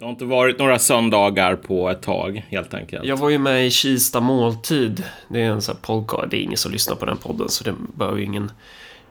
[0.00, 3.04] Det har inte varit några söndagar på ett tag, helt enkelt.
[3.04, 5.04] Jag var ju med i Kista Måltid.
[5.28, 6.30] Det är en sån här podcast.
[6.30, 8.52] Det är ingen som lyssnar på den podden, så det behöver ju ingen...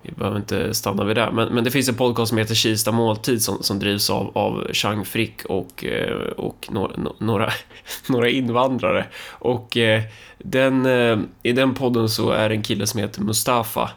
[0.01, 1.31] Vi behöver inte stanna vid det.
[1.31, 4.73] Men, men det finns en podcast som heter Kista Måltid som, som drivs av, av
[4.73, 7.49] Chang Frick och, eh, och några, några,
[8.07, 9.05] några invandrare.
[9.29, 10.01] Och eh,
[10.37, 13.89] den, eh, i den podden så är det en kille som heter Mustafa.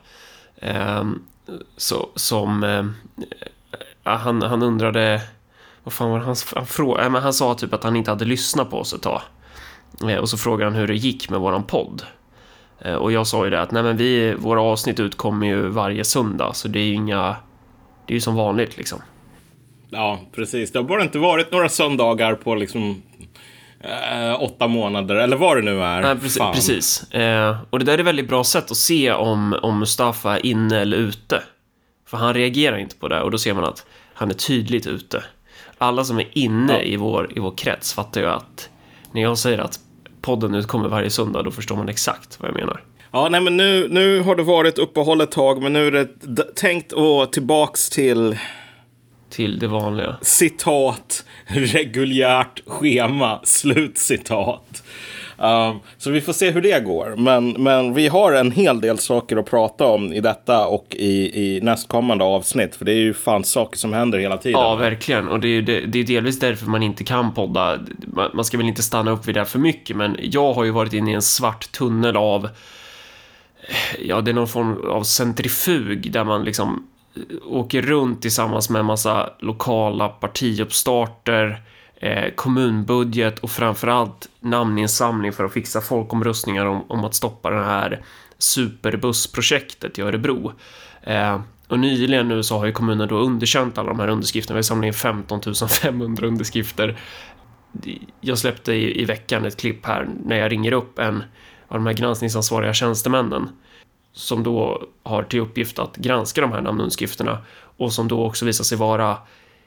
[1.76, 2.92] Så, som...
[4.02, 5.20] Han, han undrade
[5.84, 7.10] vad fan var det han, han frågade?
[7.10, 9.20] Men han sa typ att han inte hade lyssnat på oss ett tag.
[10.08, 12.02] Eh, och så frågade han hur det gick med våran podd.
[12.80, 16.04] Eh, och jag sa ju det att nej men vi, våra avsnitt utkommer ju varje
[16.04, 17.36] söndag så det är ju inga,
[18.06, 19.02] det är ju som vanligt liksom.
[19.90, 20.72] Ja, precis.
[20.72, 23.02] Det har bara inte varit några söndagar på liksom
[23.80, 26.02] eh, åtta månader eller vad det nu är.
[26.02, 26.42] Nej, precis.
[26.54, 27.12] precis.
[27.12, 30.46] Eh, och det där är ett väldigt bra sätt att se om, om Mustafa är
[30.46, 31.42] inne eller ute.
[32.06, 35.24] För han reagerar inte på det och då ser man att han är tydligt ute
[35.82, 36.82] alla som är inne ja.
[36.82, 38.70] i, vår, i vår krets fattar ju att
[39.12, 39.80] när jag säger att
[40.20, 42.82] podden utkommer varje söndag, då förstår man exakt vad jag menar.
[43.10, 46.54] Ja, nej, men nu, nu har det varit uppehåll ett tag, men nu är det
[46.54, 48.38] tänkt att tillbaks till...
[49.30, 50.16] Till det vanliga.
[50.22, 54.82] Citat, reguljärt schema, slutcitat.
[55.42, 57.14] Um, så vi får se hur det går.
[57.16, 61.42] Men, men vi har en hel del saker att prata om i detta och i,
[61.44, 62.76] i nästkommande avsnitt.
[62.76, 64.60] För det är ju fan saker som händer hela tiden.
[64.60, 65.28] Ja, verkligen.
[65.28, 67.78] Och det är, det, det är delvis därför man inte kan podda.
[68.06, 70.70] Man, man ska väl inte stanna upp vid det för mycket, men jag har ju
[70.70, 72.48] varit inne i en svart tunnel av
[73.98, 76.88] Ja, det är någon form av centrifug där man liksom
[77.46, 81.62] åker runt tillsammans med en massa lokala partiuppstarter
[82.02, 88.04] eh, kommunbudget och framförallt namninsamling för att fixa folkomröstningar om, om att stoppa det här
[88.38, 90.52] superbussprojektet i Örebro.
[91.02, 94.56] Eh, och nyligen nu så har ju kommunen då underkänt alla de här underskrifterna.
[94.56, 95.40] Vi samlade in 15
[95.82, 96.98] 500 underskrifter.
[98.20, 101.24] Jag släppte i, i veckan ett klipp här när jag ringer upp en
[101.68, 103.48] av de här granskningsansvariga tjänstemännen
[104.12, 107.38] som då har till uppgift att granska de här namnunderskrifterna
[107.76, 109.16] och som då också visar sig vara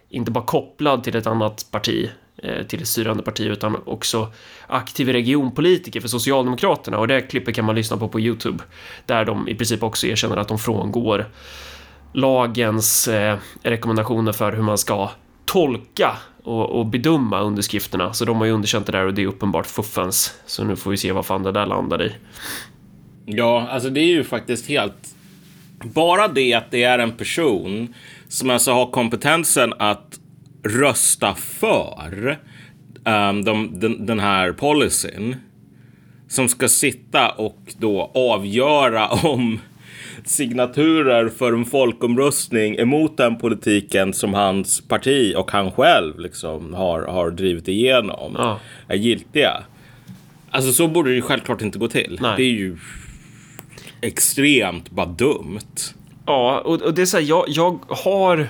[0.10, 4.32] inte bara kopplad till ett annat parti Eh, till det styrande parti utan också
[4.68, 8.64] aktiv regionpolitiker för Socialdemokraterna och det klippet kan man lyssna på på Youtube
[9.06, 11.26] där de i princip också erkänner att de frångår
[12.14, 15.12] lagens eh, rekommendationer för hur man ska
[15.46, 18.14] tolka och, och bedöma underskrifterna.
[18.14, 20.40] Så de har ju underkänt det där och det är uppenbart fuffens.
[20.46, 22.12] Så nu får vi se vad fan det där landar i.
[23.26, 25.16] Ja, alltså det är ju faktiskt helt...
[25.84, 27.94] Bara det att det är en person
[28.28, 30.20] som alltså har kompetensen att
[30.66, 32.40] rösta för
[33.06, 35.36] um, de, den, den här policyn
[36.28, 39.60] som ska sitta och då avgöra om
[40.24, 47.02] signaturer för en folkomröstning emot den politiken som hans parti och han själv liksom har,
[47.02, 48.60] har drivit igenom ja.
[48.88, 49.64] är giltiga.
[50.52, 52.18] Alltså så borde det ju självklart inte gå till.
[52.22, 52.34] Nej.
[52.38, 52.78] Det är ju
[54.02, 55.60] extremt bara dumt.
[56.26, 58.48] Ja, och, och det är så här, jag, jag har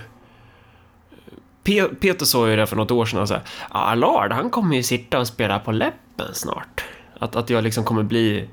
[2.00, 4.76] Peter sa ju det för något år sedan, alltså, så här, ah, Lard, han kommer
[4.76, 6.86] ju sitta och spela på läppen snart.
[7.20, 8.50] Att, att jag liksom kommer bli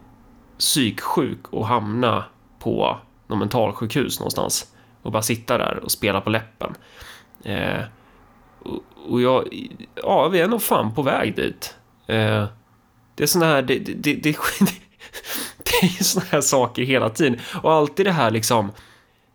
[0.59, 2.25] psyksjuk och hamna
[2.59, 4.67] på någon mentalsjukhus någonstans
[5.03, 6.75] och bara sitta där och spela på läppen.
[7.45, 7.83] Eh,
[8.62, 11.77] och, och jag, ja, vi är nog fan på väg dit.
[12.06, 12.44] Eh,
[13.15, 14.37] det är sådana här, det, det, det, det,
[15.62, 18.73] det är ju här saker hela tiden och alltid det här liksom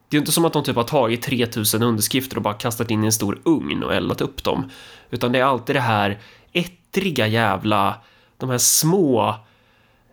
[0.10, 2.92] det är ju inte som att de typ har tagit 3000 underskrifter och bara kastat
[2.92, 4.70] in i en stor ugn och eldat upp dem.
[5.12, 6.20] Utan det är alltid det här
[6.54, 7.96] ettriga jävla,
[8.38, 9.36] de här små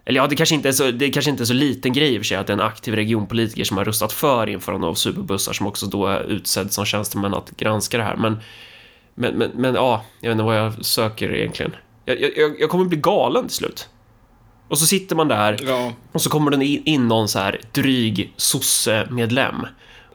[0.04, 2.18] eller ja, det kanske inte är så, det kanske inte är så liten grej i
[2.18, 4.94] och för sig att det är en aktiv regionpolitiker som har röstat för införande av
[4.94, 8.16] superbussar som också då är utsedd som tjänsteman att granska det här.
[8.16, 8.38] Men,
[9.14, 11.76] men, men, men ja, jag vet inte vad jag söker egentligen.
[12.04, 13.88] Jag, jag, jag kommer bli galen till slut.
[14.68, 15.92] Och så sitter man där ja.
[16.12, 19.66] och så kommer det in någon så här dryg sosse-medlem.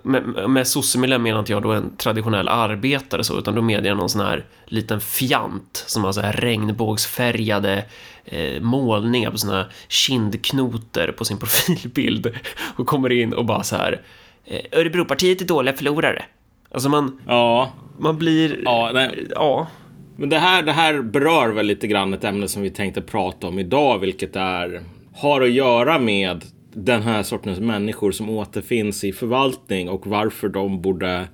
[0.02, 3.98] Med, med sosse-medlem menar inte jag då en traditionell arbetare så, utan då menar jag
[3.98, 7.86] någon sån här liten fjant som har så här regnbågsfärgade
[8.26, 12.34] eh, målningar på såna kindknoter på sin profilbild
[12.76, 14.02] och kommer in och bara så här
[14.46, 16.26] eh, Örebropartiet är dåliga förlorare.
[16.72, 17.72] Alltså man, ja.
[17.98, 19.28] man blir, ja, nej.
[19.36, 19.68] ja
[20.16, 23.48] men det här, det här berör väl lite grann ett ämne som vi tänkte prata
[23.48, 24.84] om idag, vilket är
[25.16, 26.44] har att göra med
[26.74, 31.28] den här sortens människor som återfinns i förvaltning och varför de borde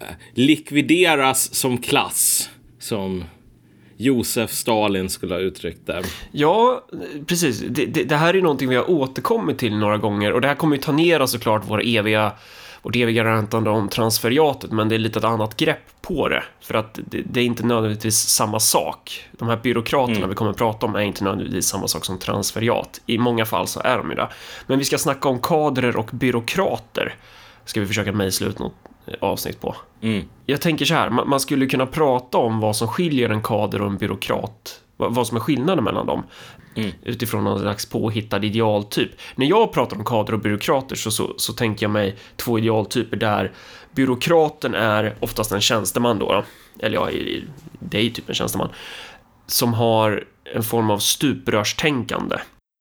[0.00, 2.50] eh, likvideras som klass.
[2.78, 3.24] Som
[3.96, 6.02] Josef Stalin skulle ha uttryckt det.
[6.32, 6.84] Ja,
[7.26, 7.60] precis.
[7.60, 10.54] Det, det, det här är någonting vi har återkommit till några gånger och det här
[10.54, 12.32] kommer ju tangera såklart våra eviga
[12.84, 16.42] och det eviga rantande om transferiatet, men det är lite ett annat grepp på det.
[16.60, 19.28] För att det, det är inte nödvändigtvis samma sak.
[19.32, 20.28] De här byråkraterna Mm.
[20.28, 23.00] vi kommer att prata om är inte nödvändigtvis samma sak som transferiat.
[23.06, 24.28] I många fall så är de ju det.
[24.66, 27.14] Men vi ska snacka om kadrer och byråkrater.
[27.64, 28.74] Ska vi försöka mejsla ut något
[29.06, 29.76] eh, avsnitt på.
[30.00, 30.24] Mm.
[30.46, 33.86] Jag tänker så här, man skulle kunna prata om vad som skiljer en kader och
[33.88, 34.80] en byråkrat.
[34.96, 36.22] Vad som är skillnaden mellan dem.
[37.02, 39.10] Utifrån någon slags påhittad idealtyp.
[39.34, 43.16] När jag pratar om kader och byråkrater så, så, så tänker jag mig två idealtyper
[43.16, 43.52] där
[43.92, 46.44] byråkraten är oftast en tjänsteman då.
[46.78, 47.08] Eller ja,
[47.78, 48.68] det är typ en tjänsteman.
[49.46, 50.24] Som har
[50.54, 52.36] en form av stuprörstänkande.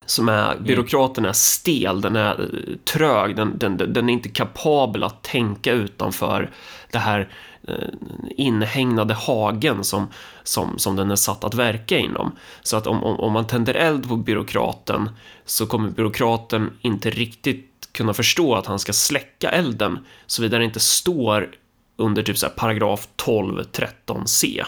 [0.05, 5.03] Som är, byråkraten är stel, den är eh, trög, den, den, den är inte kapabel
[5.03, 6.51] att tänka utanför
[6.91, 7.29] det här
[7.67, 7.89] Eh,
[8.37, 10.07] inhägnade hagen som,
[10.43, 12.35] som, som den är satt att verka inom.
[12.63, 15.09] Så att om, om, om man tänder eld på byråkraten
[15.45, 20.79] så kommer byråkraten inte riktigt kunna förstå att han ska släcka elden såvida det inte
[20.79, 21.49] står
[21.97, 24.63] under typ så här paragraf 12 13 c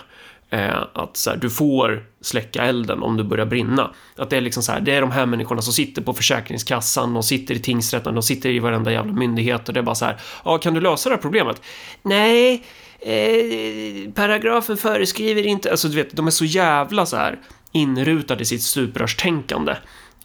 [0.50, 3.92] eh, att så här, du får släcka elden om du börjar brinna.
[4.16, 7.14] Att det är liksom så här, det är de här människorna som sitter på Försäkringskassan,
[7.14, 10.06] de sitter i tingsrätten, de sitter i varenda jävla myndighet och det är bara så
[10.06, 11.62] här, ja, kan du lösa det här problemet?
[12.02, 12.64] Nej,
[13.00, 17.40] eh, paragrafen föreskriver inte, alltså du vet, de är så jävla så här
[17.72, 19.76] inrutade i sitt stuprörstänkande.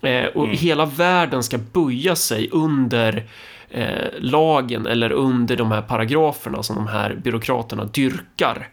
[0.02, 3.26] Eh, och hela världen ska böja sig under
[3.70, 8.68] eh, lagen eller under de här paragraferna som de här byråkraterna dyrkar.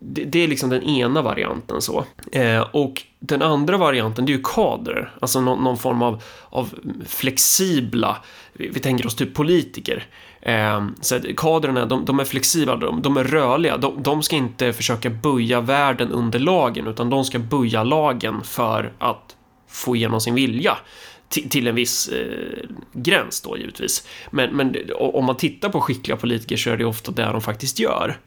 [0.00, 2.04] Det, det är liksom den ena varianten så.
[2.32, 5.12] Eh, och den andra varianten, det är ju kader.
[5.20, 6.74] Alltså någon, någon form av, av
[7.06, 8.16] flexibla,
[8.52, 10.06] vi, vi tänker oss typ politiker.
[10.40, 13.76] Eh, så att kadrerna, de, de är flexibla, de, de är rörliga.
[13.76, 18.92] De, de ska inte försöka böja världen under lagen, utan de ska böja lagen för
[18.98, 19.36] att
[19.68, 20.76] få igenom sin vilja.
[21.28, 24.06] Till, till en viss eh, gräns då givetvis.
[24.30, 27.78] Men, men om man tittar på skickliga politiker så är det ofta det de faktiskt
[27.78, 28.18] gör.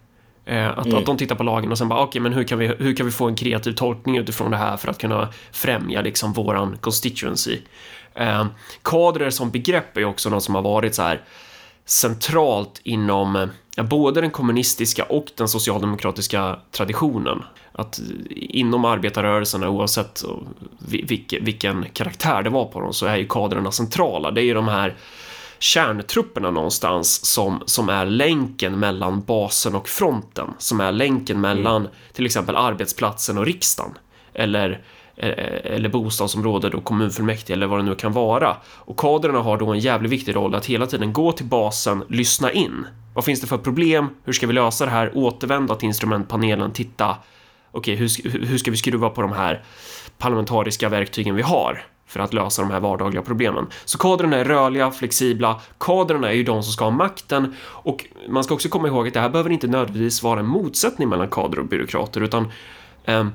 [0.46, 2.68] Eh, att, att de tittar på lagen och sen bara, okej, men hur kan, vi,
[2.68, 6.34] hur kan vi få en kreativ tolkning utifrån det här för att kunna främja liksom
[6.34, 7.58] våran constituency?
[8.16, 8.46] Eh,
[8.82, 11.22] kadrer som begrepp är också något som har varit så här
[11.86, 13.50] centralt inom
[13.90, 17.44] både den kommunistiska och den socialdemokratiska traditionen.
[17.72, 18.00] Att
[18.30, 20.24] inom arbetarrörelserna, oavsett
[20.80, 24.32] vi- vilke- vilken karaktär det var på dem, så är ju kadrerna centrala.
[24.32, 24.96] Det är ju de här
[25.60, 32.26] kärntrupperna någonstans som, som är länken mellan basen och fronten, som är länken mellan till
[32.26, 33.92] exempel arbetsplatsen och riksdagen.
[34.34, 34.82] Eller,
[35.22, 38.58] Eh, eh, eller bostadsområde, och kommunfullmäktige eller vad det nu kan vara.
[38.66, 42.52] Och kadrerna har då en jävligt viktig roll att hela tiden gå till basen, lyssna
[42.52, 42.86] in.
[43.14, 44.08] Vad finns det för problem?
[44.24, 45.12] Hur ska vi lösa det här?
[45.18, 47.16] Återvända till instrumentpanelen, titta.
[47.72, 49.64] Okej, hur, hur ska vi skruva på de här
[50.18, 53.68] parlamentariska verktygen vi har för att lösa de här vardagliga problemen.
[53.86, 55.62] Så kadrerna är rörliga, flexibla.
[55.78, 59.14] Kadrerna är ju de som ska ha makten och man ska också komma ihåg att
[59.14, 62.48] det här behöver inte nödvändigtvis vara en motsättning mellan kadrer och byråkrater utan
[63.06, 63.26] eh,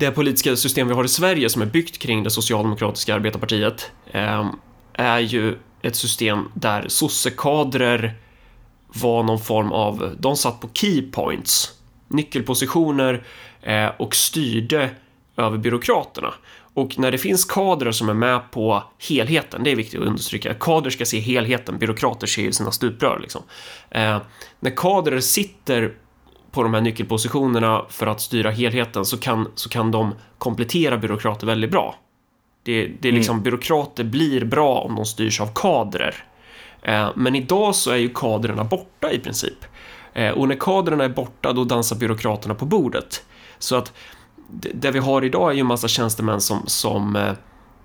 [0.00, 4.46] det politiska system vi har i Sverige som är byggt kring det socialdemokratiska arbetarpartiet ehm,
[4.92, 8.14] är ju ett system där sossekadrer
[8.86, 11.72] var någon form av, de satt på key points,
[12.08, 13.24] nyckelpositioner
[13.62, 14.90] eh, och styrde
[15.36, 16.34] över byråkraterna.
[16.74, 20.54] Och när det finns kadrer som är med på helheten, det är viktigt att understryka,
[20.54, 23.42] kadrer ska se helheten, byråkrater ser ju sina stuprör liksom.
[23.90, 24.18] Eh,
[24.60, 25.94] när kadrer sitter
[26.50, 31.46] på de här nyckelpositionerna för att styra helheten så kan, så kan de komplettera byråkrater
[31.46, 31.94] väldigt bra.
[32.62, 36.14] Det, det är liksom, byråkrater blir bra om de styrs av kadrer.
[36.82, 39.64] Eh, men idag så är ju kadrerna borta i princip.
[40.12, 43.24] Eh, och när kadrerna är borta, då dansar byråkraterna på bordet.
[43.58, 43.92] Så att
[44.50, 47.32] det, det vi har idag är ju en massa tjänstemän som, som eh,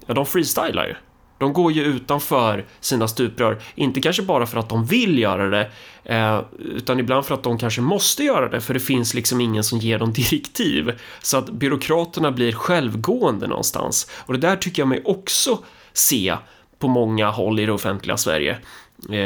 [0.05, 0.95] ja, de freestylar ju.
[1.37, 5.69] De går ju utanför sina stuprör, inte kanske bara för att de vill göra det,
[6.03, 9.63] eh, utan ibland för att de kanske måste göra det, för det finns liksom ingen
[9.63, 10.91] som ger dem direktiv.
[11.21, 14.11] Så att byråkraterna blir självgående någonstans.
[14.17, 15.59] Och det där tycker jag mig också
[15.93, 16.35] se
[16.79, 18.57] på många håll i det offentliga Sverige.
[19.09, 19.17] Eh,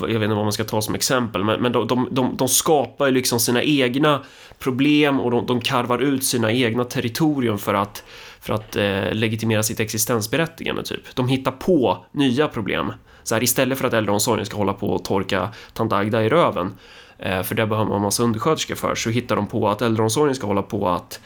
[0.00, 2.48] jag vet inte vad man ska ta som exempel, men, men de, de, de, de
[2.48, 4.22] skapar ju liksom sina egna
[4.58, 8.04] problem och de, de karvar ut sina egna territorium för att,
[8.42, 11.14] för att eh, legitimera sitt existensberättigande, typ.
[11.14, 12.92] De hittar på nya problem.
[13.22, 16.74] Så här, istället för att äldreomsorgen ska hålla på och torka tant Agda i röven,
[17.18, 20.34] eh, för det behöver man en massa undersköterskor för, så hittar de på att äldreomsorgen
[20.34, 21.20] ska hålla på att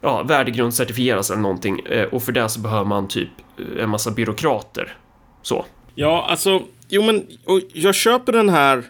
[0.00, 4.10] ja, värdegrundscertifieras eller någonting eh, och för det så behöver man typ eh, en massa
[4.10, 4.96] byråkrater.
[5.42, 5.64] Så.
[5.94, 8.82] Ja, alltså, jo men och jag köper den här,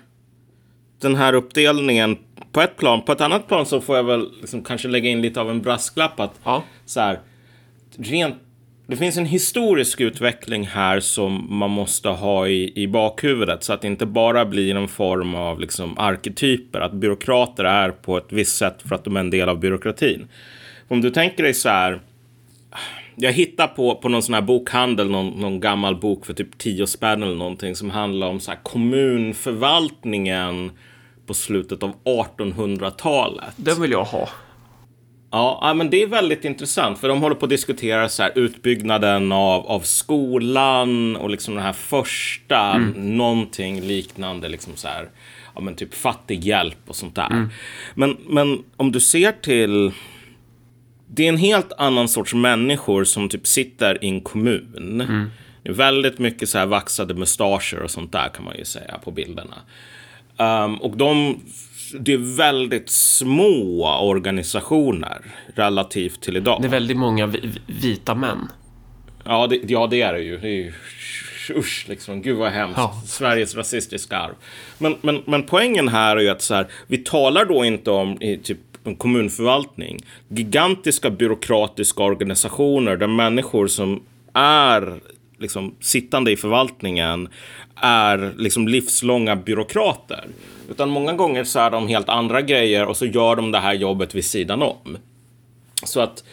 [1.01, 2.19] den här uppdelningen
[2.53, 3.03] på ett plan.
[3.03, 5.63] På ett annat plan så får jag väl liksom kanske lägga in lite av en
[5.63, 6.63] brasklapp att Ja.
[6.87, 7.21] så här,
[7.99, 8.37] rent
[8.87, 13.81] det finns en historisk utveckling här som man måste ha i, i bakhuvudet så att
[13.81, 18.57] det inte bara blir en form av liksom arketyper, att byråkrater är på ett visst
[18.57, 20.29] sätt för att de är en del av byråkratin.
[20.89, 22.01] Om du tänker dig så här,
[23.17, 26.87] jag hittar på, på någon sån här bokhandel, någon, någon gammal bok för typ 10
[26.87, 30.71] spänn eller någonting som handlar om så här kommunförvaltningen
[31.27, 33.55] på slutet av 1800-talet.
[33.57, 34.29] Den vill jag ha.
[35.33, 39.33] Ja, men det är väldigt intressant för de håller på att diskutera så här, utbyggnaden
[39.33, 43.17] av, av skolan och liksom den här första mm.
[43.17, 45.09] någonting liknande liksom så här,
[45.55, 47.31] ja men typ fattighjälp och sånt där.
[47.31, 47.49] Mm.
[47.95, 49.93] Men, men om du ser till
[51.15, 55.01] det är en helt annan sorts människor som typ sitter i en kommun.
[55.01, 55.31] Mm.
[55.63, 58.99] Det är väldigt mycket så här vaxade mustascher och sånt där kan man ju säga
[59.05, 59.57] på bilderna.
[60.37, 61.41] Um, och de
[62.01, 65.23] det är väldigt små organisationer
[65.55, 66.63] relativt till idag.
[66.63, 67.33] Det är väldigt många
[67.67, 68.49] vita män.
[69.25, 70.39] Ja, det, ja, det är det ju.
[70.39, 70.73] Det är ju
[71.51, 72.23] usch, liksom.
[72.23, 72.79] Gud vad hemskt.
[72.79, 73.03] Ja.
[73.07, 74.35] Sveriges rasistiska arv.
[74.79, 78.23] Men, men, men poängen här är ju att så här, vi talar då inte om
[78.23, 79.99] i typ en kommunförvaltning.
[80.29, 84.03] Gigantiska byråkratiska organisationer där människor som
[84.35, 85.01] är
[85.39, 87.29] liksom, sittande i förvaltningen
[87.83, 90.25] är liksom livslånga byråkrater.
[90.71, 93.75] Utan många gånger så är de helt andra grejer och så gör de det här
[93.75, 94.99] jobbet vid sidan om.
[95.85, 96.25] Så att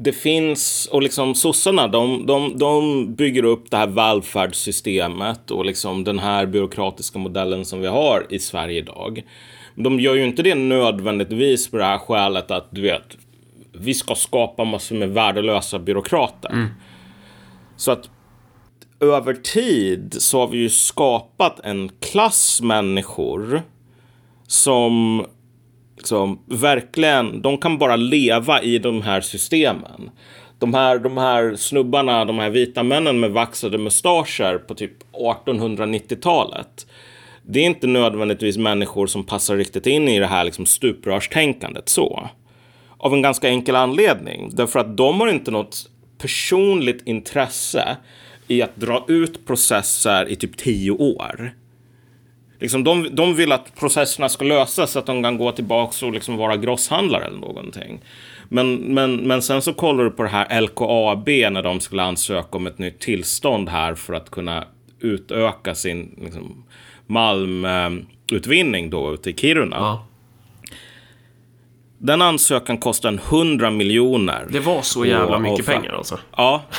[0.00, 6.04] det finns, och liksom sossarna, de, de, de bygger upp det här välfärdssystemet och liksom
[6.04, 9.22] den här byråkratiska modellen som vi har i Sverige idag.
[9.74, 13.16] De gör ju inte det nödvändigtvis på det här skälet att du vet,
[13.72, 16.50] vi ska skapa massor med värdelösa byråkrater.
[16.50, 16.68] Mm.
[17.76, 18.10] Så att
[19.00, 23.62] över tid så har vi ju skapat en klass människor
[24.46, 25.24] som
[25.96, 30.10] liksom, verkligen, de kan bara leva i de här systemen.
[30.58, 36.86] De här, de här snubbarna, de här vita männen med vaxade mustascher på typ 1890-talet.
[37.42, 42.28] Det är inte nödvändigtvis människor som passar riktigt in i det här liksom stuprörstänkandet så.
[42.98, 44.50] Av en ganska enkel anledning.
[44.52, 47.96] Därför att de har inte något personligt intresse
[48.48, 51.52] i att dra ut processer i typ tio år.
[52.60, 56.12] Liksom de, de vill att processerna ska lösas så att de kan gå tillbaka och
[56.12, 58.00] liksom vara grosshandlare eller någonting.
[58.48, 62.56] Men, men, men sen så kollar du på det här LKAB när de skulle ansöka
[62.56, 64.64] om ett nytt tillstånd här för att kunna
[65.00, 66.64] utöka sin liksom,
[67.06, 69.76] malmutvinning då ute i Kiruna.
[69.76, 70.04] Ja.
[71.98, 74.46] Den ansökan kostade en 100 miljoner.
[74.50, 76.18] Det var så jävla mycket pengar alltså?
[76.36, 76.62] Ja.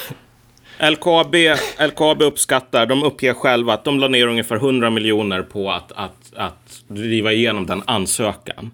[0.80, 1.36] LKAB,
[1.80, 6.34] LKAB uppskattar, de uppger själva att de la ner ungefär 100 miljoner på att, att,
[6.36, 8.72] att driva igenom den ansökan.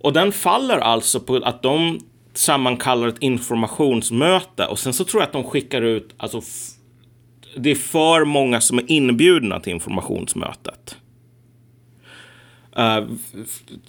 [0.00, 2.00] Och den faller alltså på att de
[2.34, 6.40] sammankallar ett informationsmöte och sen så tror jag att de skickar ut, alltså
[7.56, 10.96] det är för många som är inbjudna till informationsmötet.
[12.78, 13.08] Uh,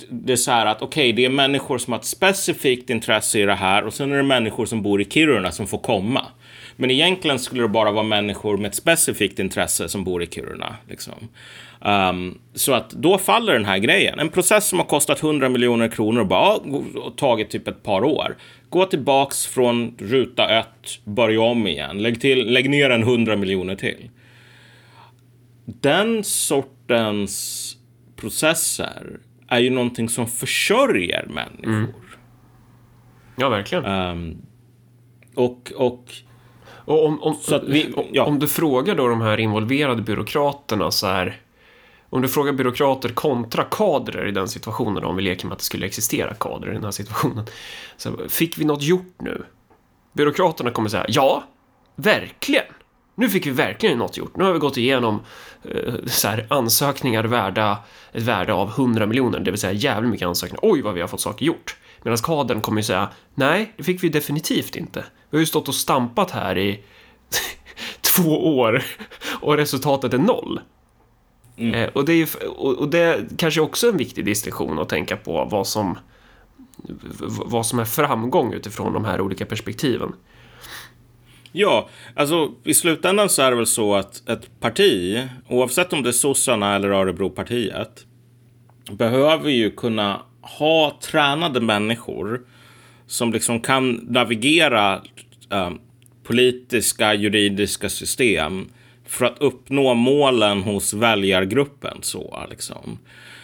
[0.10, 3.40] det är så här att okej, okay, det är människor som har ett specifikt intresse
[3.40, 6.26] i det här och sen är det människor som bor i Kiruna som får komma.
[6.82, 10.76] Men egentligen skulle det bara vara människor med ett specifikt intresse som bor i Kiruna.
[10.88, 11.14] Liksom.
[11.82, 14.20] Um, så att då faller den här grejen.
[14.20, 18.04] En process som har kostat 100 miljoner kronor och bara och tagit typ ett par
[18.04, 18.38] år.
[18.70, 20.68] Gå tillbaks från ruta 1,
[21.04, 21.98] börja om igen.
[22.02, 24.10] Lägg, till, lägg ner en 100 miljoner till.
[25.66, 27.78] Den sortens
[28.16, 31.74] processer är ju någonting som försörjer människor.
[31.74, 31.92] Mm.
[33.36, 33.86] Ja, verkligen.
[33.86, 34.42] Um,
[35.36, 36.14] och, och
[36.90, 37.36] och om, om,
[37.68, 38.24] vi, ja.
[38.24, 41.42] om du frågar då de här involverade byråkraterna så här,
[42.10, 45.66] om du frågar byråkrater kontra kadrer i den situationen, om vi leker med att det
[45.66, 47.46] skulle existera kadrer i den här situationen.
[47.98, 49.44] Så fick vi något gjort nu?
[50.14, 51.44] Byråkraterna kommer säga ja,
[51.96, 52.66] verkligen.
[53.16, 54.38] Nu fick vi verkligen något gjort.
[54.38, 55.20] Nu har vi gått igenom
[55.64, 57.78] eh, så här, ansökningar värda
[58.12, 60.60] ett värde av 100 miljoner, det vill säga jävligt mycket ansökningar.
[60.64, 61.76] Oj, vad vi har fått saker gjort.
[62.04, 65.06] Medan kadern kommer ju säga nej, det fick vi definitivt inte.
[65.30, 66.84] Vi har ju stått och stampat här i
[68.02, 68.84] två år
[69.42, 70.60] och resultatet är noll.
[71.58, 71.74] Mm.
[71.74, 75.18] Eh, och, det är, och, och det kanske också är en viktig distinktion att tänka
[75.18, 75.98] på vad som,
[77.46, 80.14] vad som är framgång utifrån de här olika perspektiven.
[81.52, 86.10] Ja, alltså i slutändan så är det väl så att ett parti, oavsett om det
[86.10, 88.06] är sossarna eller Örebropartiet,
[88.92, 92.42] behöver ju kunna ha tränade människor
[93.08, 95.02] som liksom kan navigera
[95.52, 95.72] eh,
[96.24, 98.70] politiska, juridiska system
[99.06, 101.98] för att uppnå målen hos väljargruppen.
[102.02, 103.00] Så, liksom.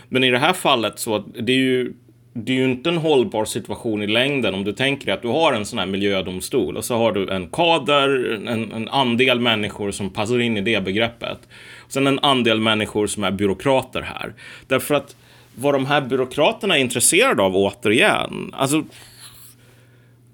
[0.09, 1.93] Men i det här fallet så det är ju
[2.37, 5.53] det är ju inte en hållbar situation i längden om du tänker att du har
[5.53, 10.09] en sån här miljödomstol och så har du en kader, en, en andel människor som
[10.09, 11.39] passar in i det begreppet.
[11.87, 14.33] Sen en andel människor som är byråkrater här.
[14.67, 15.15] Därför att
[15.55, 18.83] vad de här byråkraterna är intresserade av återigen, alltså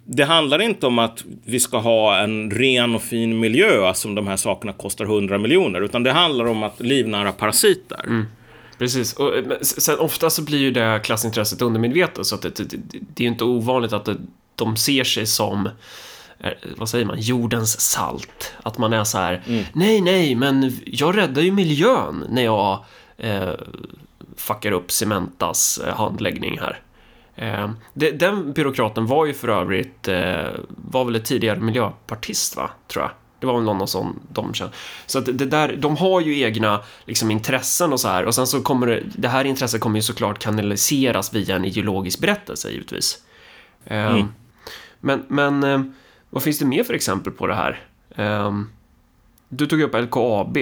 [0.05, 4.27] det handlar inte om att vi ska ha en ren och fin miljö som de
[4.27, 8.03] här sakerna kostar 100 miljoner, utan det handlar om att livnära parasiter.
[8.05, 8.25] Mm.
[8.77, 13.23] Precis, och sen ofta så blir ju det klassintresset undermedvetet så att det, det, det
[13.23, 14.17] är ju inte ovanligt att det,
[14.55, 15.69] de ser sig som
[16.39, 18.53] eh, vad säger man, jordens salt.
[18.63, 19.63] Att man är så här, mm.
[19.73, 22.85] nej, nej, men jag räddar ju miljön när jag
[23.17, 23.53] eh,
[24.37, 26.79] fuckar upp Cementas eh, handläggning här.
[27.35, 32.69] Eh, den byråkraten var ju för övrigt, eh, var väl ett tidigare miljöpartist, va?
[32.87, 33.11] Tror jag.
[33.39, 34.73] Det var väl någon som de kände.
[35.05, 38.25] Så att det där, de har ju egna liksom, intressen och så här.
[38.25, 42.19] Och sen så kommer det, det här intresset kommer ju såklart kanaliseras via en ideologisk
[42.19, 43.17] berättelse, givetvis.
[43.85, 44.27] Mm.
[44.99, 45.93] Men, men
[46.29, 47.79] vad finns det mer för exempel på det här?
[49.49, 50.57] Du tog upp LKAB.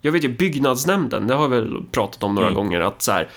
[0.00, 2.56] Jag vet ju byggnadsnämnden, det har jag väl pratat om några mm.
[2.56, 3.28] gånger, att så här,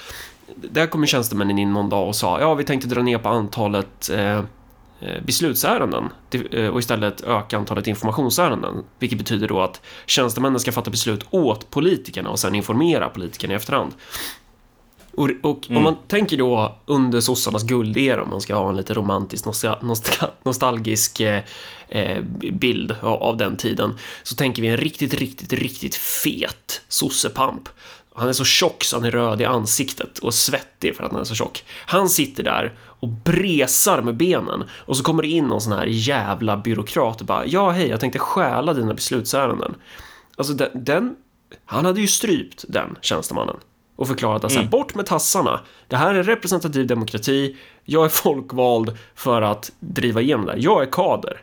[0.56, 4.10] där kom tjänstemännen in någon dag och sa ja, vi tänkte dra ner på antalet
[4.10, 4.44] eh, eh
[5.26, 6.10] beslutsärenden
[6.52, 11.70] eh, och istället öka antalet informationsärenden, vilket betyder då att tjänstemännen ska fatta beslut åt
[11.70, 13.94] politikerna och sen informera politikerna i efterhand.
[15.14, 15.78] Och, och mm.
[15.78, 19.46] om man tänker då under sossarnas guldera, om man ska ha en lite romantisk,
[20.44, 21.44] nostalgisk eh,
[21.90, 27.70] eh, bild av, av, den tiden, så tänker vi en riktigt, riktigt, riktigt fet sossepamp
[28.16, 31.22] han är så tjock så han är röd i ansiktet och svettig för att han
[31.22, 31.64] är så tjock.
[31.86, 35.86] Han sitter där och bresar med benen och så kommer det in någon sån här
[35.86, 39.76] jävla byråkrat och bara ja hej, jag tänkte stjäla dina beslutsärenden.
[40.36, 41.16] Alltså den, den
[41.66, 43.56] han hade ju strypt den tjänstemannen
[43.96, 44.70] och förklarat att mm.
[44.70, 45.60] bort med tassarna.
[45.88, 47.58] Det här är representativ demokrati.
[47.84, 50.56] Jag är folkvald för att driva igenom det.
[50.58, 51.42] Jag är kader.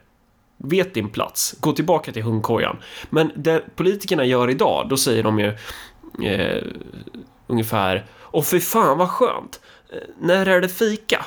[0.57, 1.54] Vet din plats.
[1.61, 2.76] Gå tillbaka till hundkojan.
[3.11, 5.49] Men det politikerna gör idag, då säger de ju
[6.28, 6.64] eh,
[7.47, 9.61] ungefär Och för fan vad skönt!
[9.92, 11.25] Eh, när är det fika?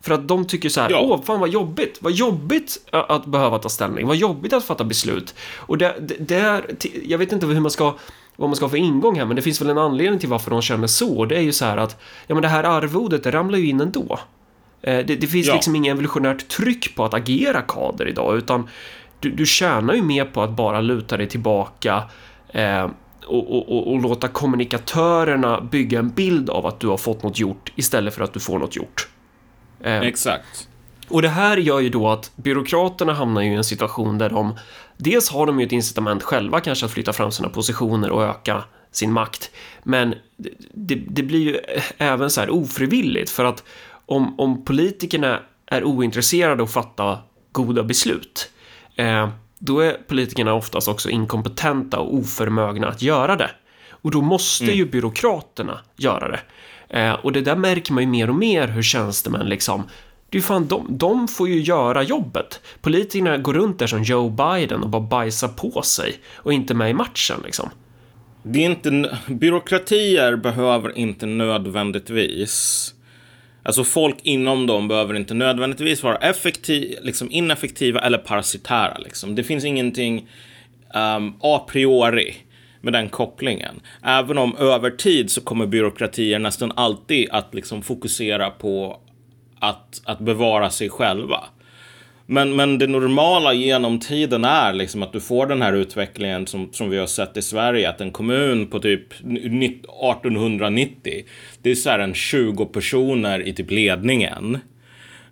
[0.00, 1.00] För att de tycker så här, ja.
[1.00, 5.34] åh fan vad jobbigt, vad jobbigt att behöva ta ställning, vad jobbigt att fatta beslut.
[5.56, 7.94] Och det, det, det är, jag vet inte hur man ska,
[8.36, 10.50] vad man ska ha för ingång här, men det finns väl en anledning till varför
[10.50, 11.24] de känner så.
[11.24, 13.80] Det är ju så här att, ja men det här arvodet, det ramlar ju in
[13.80, 14.18] ändå.
[14.82, 15.54] Eh, det, det finns ja.
[15.54, 18.68] liksom inget evolutionärt tryck på att agera kader idag, utan
[19.20, 22.02] du, du tjänar ju mer på att bara luta dig tillbaka
[22.48, 22.90] eh,
[23.26, 27.72] och, och, och, låta kommunikatörerna bygga en bild av att du har fått något gjort
[27.76, 29.08] istället för att du får något gjort.
[29.80, 30.68] Eh, Exakt.
[31.12, 34.54] Och det här gör ju då att byråkraterna hamnar ju i en situation där de
[34.96, 38.64] dels har de ju ett incitament själva kanske att flytta fram sina positioner och öka
[38.90, 39.50] sin makt.
[39.82, 40.14] Men
[40.74, 41.56] det, det blir ju
[41.98, 43.64] även så här ofrivilligt för att
[44.06, 47.18] om, om politikerna är ointresserade att fatta
[47.52, 48.50] goda beslut
[48.96, 53.50] eh, då är politikerna oftast också inkompetenta och oförmögna att göra det.
[53.90, 54.76] Och då måste mm.
[54.76, 56.40] ju byråkraterna göra det.
[56.98, 59.82] Eh, och det där märker man ju mer och mer hur tjänstemän liksom
[60.32, 62.60] det är fan, de, de får ju göra jobbet.
[62.80, 66.90] Politikerna går runt där som Joe Biden och bara bajsar på sig och inte med
[66.90, 67.70] i matchen liksom.
[68.42, 72.94] Det är inte, byråkratier behöver inte nödvändigtvis
[73.64, 78.98] Alltså folk inom dem behöver inte nödvändigtvis vara effektiv, liksom ineffektiva eller parasitära.
[78.98, 79.34] Liksom.
[79.34, 80.28] Det finns ingenting
[80.94, 82.34] um, a priori
[82.80, 83.80] med den kopplingen.
[84.02, 89.00] Även om över tid så kommer byråkratier nästan alltid att liksom fokusera på
[89.62, 91.44] att, att bevara sig själva.
[92.26, 96.72] Men, men det normala genom tiden är liksom att du får den här utvecklingen som,
[96.72, 97.88] som vi har sett i Sverige.
[97.88, 101.24] Att en kommun på typ 1890,
[101.62, 104.58] det är så här en 20 personer i typ ledningen.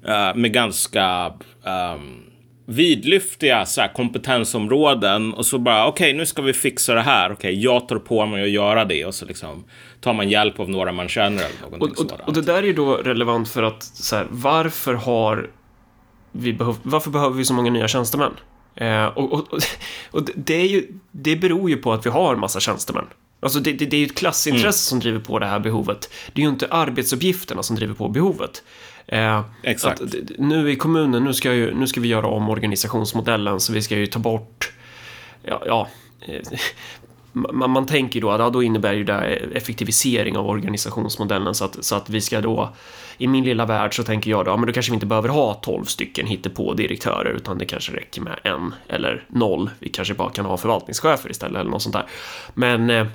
[0.08, 2.29] Uh, med ganska um,
[2.70, 5.34] vidlyftiga så här, kompetensområden.
[5.34, 7.32] Och så bara, okej, okay, nu ska vi fixa det här.
[7.32, 9.04] Okej, okay, jag tar på mig att göra det.
[9.04, 9.64] Och så liksom
[10.00, 12.72] tar man hjälp av några man känner eller och, och, och det där är ju
[12.72, 15.50] då relevant för att så här, varför har
[16.32, 18.32] vi behöv, varför behöver vi så många nya tjänstemän?
[18.74, 19.48] Eh, och, och,
[20.10, 23.04] och, det, är ju, det beror ju på att vi har massa tjänstemän.
[23.40, 24.72] Alltså det, det, det är ju ett klassintresse mm.
[24.72, 26.10] som driver på det här behovet.
[26.32, 28.62] Det är ju inte arbetsuppgifterna som driver på behovet.
[29.12, 30.00] Eh, Exakt.
[30.00, 33.82] Att, nu i kommunen, nu ska, ju, nu ska vi göra om organisationsmodellen så vi
[33.82, 34.72] ska ju ta bort
[35.42, 35.88] ja, ja
[36.20, 36.40] eh,
[37.32, 39.20] man, man tänker då att ja, då innebär ju det
[39.54, 42.74] effektivisering av organisationsmodellen så att, så att vi ska då
[43.18, 45.28] i min lilla värld så tänker jag då, ja, men då kanske vi inte behöver
[45.28, 49.70] ha 12 stycken på direktörer utan det kanske räcker med en eller noll.
[49.78, 52.06] Vi kanske bara kan ha förvaltningschefer istället eller något sånt där.
[52.54, 53.06] Men eh,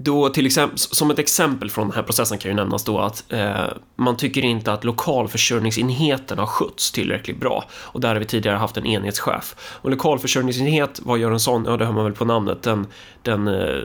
[0.00, 3.32] då till exempel, som ett exempel från den här processen kan ju nämnas då att
[3.32, 8.56] eh, man tycker inte att lokalförsörjningsenheten har skötts tillräckligt bra och där har vi tidigare
[8.56, 9.54] haft en enhetschef.
[9.60, 11.64] Och lokalförsörjningsenhet, vad gör en sån?
[11.64, 12.62] Ja, det hör man väl på namnet.
[12.62, 12.86] Den,
[13.22, 13.82] den eh,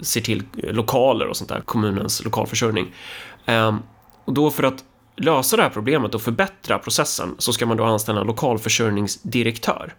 [0.00, 2.94] ser till lokaler och sånt där, kommunens lokalförsörjning.
[3.46, 3.76] Eh,
[4.24, 4.84] och då för att
[5.16, 9.94] lösa det här problemet och förbättra processen så ska man då anställa en lokalförsörjningsdirektör.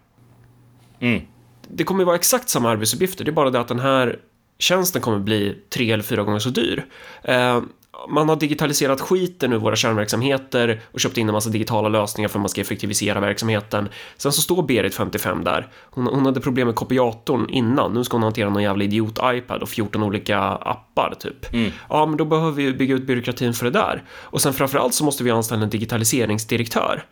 [1.00, 1.22] Mm.
[1.68, 4.18] Det kommer ju vara exakt samma arbetsuppgifter, det är bara det att den här
[4.58, 6.86] tjänsten kommer bli tre eller fyra gånger så dyr.
[7.22, 7.60] Eh,
[8.08, 12.38] man har digitaliserat skiten ur våra kärnverksamheter och köpt in en massa digitala lösningar för
[12.38, 13.88] att man ska effektivisera verksamheten.
[14.16, 15.68] Sen så står Berit 55 där.
[15.90, 17.94] Hon, hon hade problem med kopiatorn innan.
[17.94, 21.52] Nu ska hon hantera någon jävla idiot-iPad och 14 olika appar typ.
[21.54, 21.70] Mm.
[21.88, 24.02] Ja, men då behöver vi bygga ut byråkratin för det där.
[24.10, 27.04] Och sen framförallt så måste vi anställa en digitaliseringsdirektör.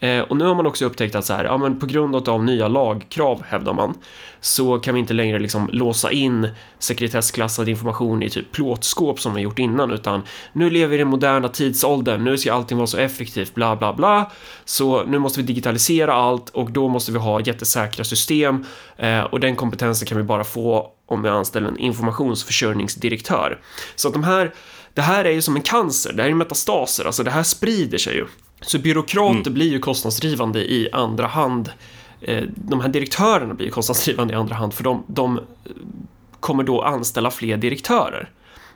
[0.00, 2.44] Eh, och nu har man också upptäckt att så här, ja, men på grund av
[2.44, 3.94] nya lagkrav hävdar man
[4.40, 9.40] så kan vi inte längre liksom låsa in sekretessklassad information i typ plåtskåp som vi
[9.40, 12.98] gjort innan utan nu lever vi i den moderna tidsåldern, nu ska allting vara så
[12.98, 14.30] effektivt, bla bla bla.
[14.64, 18.64] Så nu måste vi digitalisera allt och då måste vi ha jättesäkra system
[18.96, 23.60] eh, och den kompetensen kan vi bara få om vi anställer en informationsförsörjningsdirektör.
[23.94, 24.54] Så att de här,
[24.94, 27.98] det här är ju som en cancer, det här är metastaser, alltså det här sprider
[27.98, 28.26] sig ju.
[28.66, 29.54] Så byråkrater mm.
[29.54, 31.70] blir ju kostnadsdrivande i andra hand.
[32.20, 35.40] Eh, de här direktörerna blir ju kostnadsdrivande i andra hand för de, de
[36.40, 38.30] kommer då anställa fler direktörer.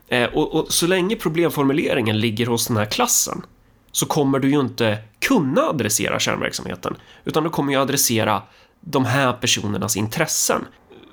[0.08, 3.42] Eh, och, och, så länge problemformuleringen ligger hos den här klassen
[3.92, 8.42] så kommer du ju inte kunna adressera kärnverksamheten, utan du kommer ju adressera
[8.80, 10.64] de här personernas intressen.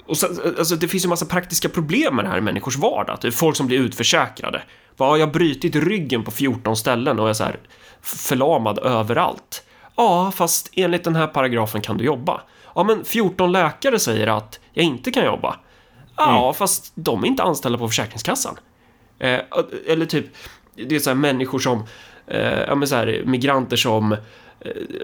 [0.08, 3.26] Och sen, alltså, det finns ju massa praktiska problem med det här i människors vardag.
[3.26, 4.62] Är folk som blir utförsäkrade.
[4.98, 7.60] Vad, jag har brutit ryggen på 14 ställen och jag är så här
[8.02, 9.64] förlamad överallt.
[9.96, 12.42] Ja, fast enligt den här paragrafen kan du jobba.
[12.76, 15.56] Ja, men 14 läkare säger att jag inte kan jobba.
[16.18, 16.54] Ja, mm.
[16.54, 18.58] fast de är inte anställda på Försäkringskassan.
[19.20, 19.40] Eh,
[19.88, 20.26] eller typ,
[20.76, 21.84] det är så här människor som,
[22.28, 24.20] eh, ja men så här, migranter som eh,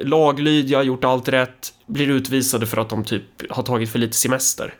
[0.02, 4.74] laglydiga, gjort allt rätt, blir utvisade för att de typ har tagit för lite semester.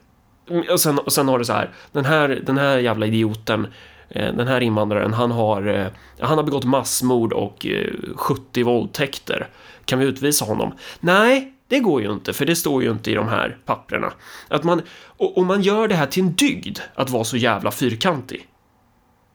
[0.50, 3.68] Mm, och sen, och sen har du så här, den här, den här jävla idioten,
[4.10, 5.88] eh, den här invandraren, han har, eh,
[6.20, 9.48] han har begått massmord och eh, 70 våldtäkter.
[9.86, 10.74] Kan vi utvisa honom?
[11.00, 14.14] Nej, det går ju inte, för det står ju inte i de här papprena.
[14.48, 17.72] Att man, och, och man gör det här till en dygd, att vara så jävla
[17.72, 18.48] fyrkantig.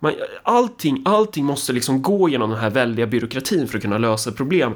[0.01, 4.33] Man, allting, allting måste liksom gå genom den här väldiga byråkratin för att kunna lösa
[4.33, 4.73] problem.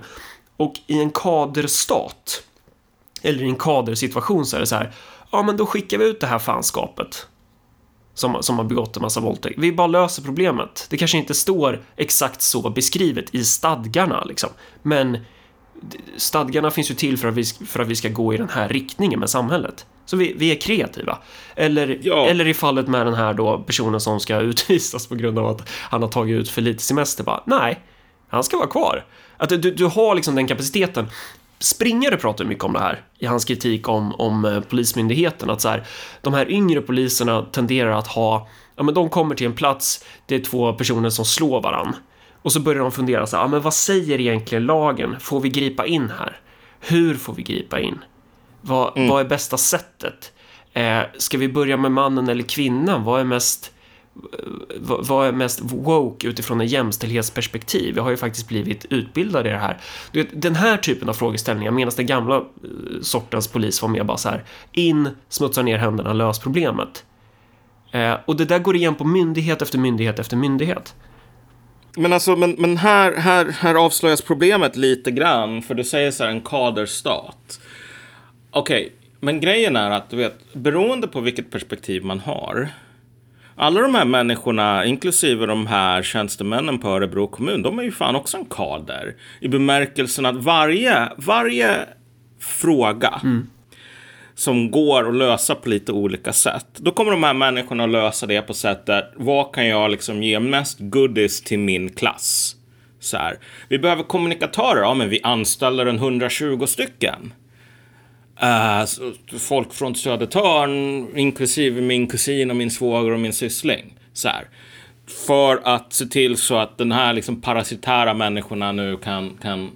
[0.57, 2.43] Och i en kaderstat,
[3.23, 4.93] eller i en kadersituation så är det så här,
[5.33, 7.27] ja men då skickar vi ut det här fanskapet
[8.15, 9.59] som, som har begått en massa våldtäkt.
[9.59, 10.87] Vi bara löser problemet.
[10.91, 14.51] Det kanske inte står exakt så beskrivet i stadgarna liksom,
[14.83, 15.19] men
[16.17, 18.69] stadgarna finns ju till för att vi, för att vi ska gå i den här
[18.69, 19.87] riktningen med samhället.
[20.05, 21.19] Så vi, vi är kreativa.
[21.57, 22.27] Eller, ja.
[22.27, 25.69] eller i fallet med den här då personen som ska utvisas på grund av att
[25.69, 27.25] han har tagit ut för lite semester.
[27.25, 27.81] Bara, nej,
[28.29, 29.05] han ska vara kvar.
[29.37, 31.07] Att du, du har liksom den kapaciteten.
[31.63, 35.51] Springare pratar mycket om det här i hans kritik om, om eh, Polismyndigheten.
[35.51, 35.87] Att så här,
[36.21, 40.35] de här yngre poliserna tenderar att ha, ja men de kommer till en plats, det
[40.35, 41.97] är två personer som slår varann.
[42.43, 45.17] Och så börjar de fundera så här, ja men vad säger egentligen lagen?
[45.21, 46.41] Får vi gripa in här?
[46.81, 47.99] Hur får vi gripa in?
[48.61, 49.09] Vad, mm.
[49.09, 50.33] vad är bästa sättet?
[50.73, 53.05] Eh, ska vi börja med mannen eller kvinnan?
[53.05, 53.72] Vad är mest
[54.79, 57.97] vad är mest woke utifrån en jämställdhetsperspektiv?
[57.97, 59.79] Jag har ju faktiskt blivit utbildad i det här.
[60.33, 62.43] Den här typen av frågeställningar, medan den gamla eh,
[63.03, 67.05] sortens polis var mer bara så här, in, smutsa ner händerna, lös problemet.
[67.93, 70.95] Eh, och det där går igen på myndighet efter myndighet efter myndighet.
[71.97, 76.25] Men alltså, men, men här, här, här avslöjas problemet lite grann, för du säger så
[76.25, 77.61] här en kaderstat.
[78.51, 82.69] Okej, okay, men grejen är att du vet, beroende på vilket perspektiv man har.
[83.57, 88.17] Alla de här människorna, inklusive de här tjänstemännen på Örebro kommun, de är ju fan
[88.17, 89.15] också en kader.
[89.41, 91.77] I bemärkelsen att varje, varje
[92.41, 93.47] fråga mm.
[94.35, 96.67] som går att lösa på lite olika sätt.
[96.77, 100.41] Då kommer de här människorna att lösa det på sättet, vad kan jag liksom ge
[100.41, 102.57] mest goodies till min klass?
[103.01, 103.39] Så här,
[103.69, 107.33] vi behöver kommunikatörer, ja men vi anställer en 120 stycken.
[108.43, 113.95] Uh, folk från Södertörn, inklusive min kusin och min svåger och min syssling.
[114.13, 114.49] Så här.
[115.27, 119.71] För att se till så att den här liksom parasitära människorna nu kan, kan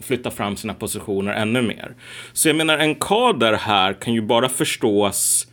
[0.00, 1.94] flytta fram sina positioner ännu mer.
[2.32, 5.46] Så jag menar, en kader här kan ju bara förstås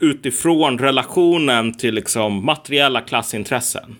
[0.00, 3.96] utifrån relationen till liksom materiella klassintressen.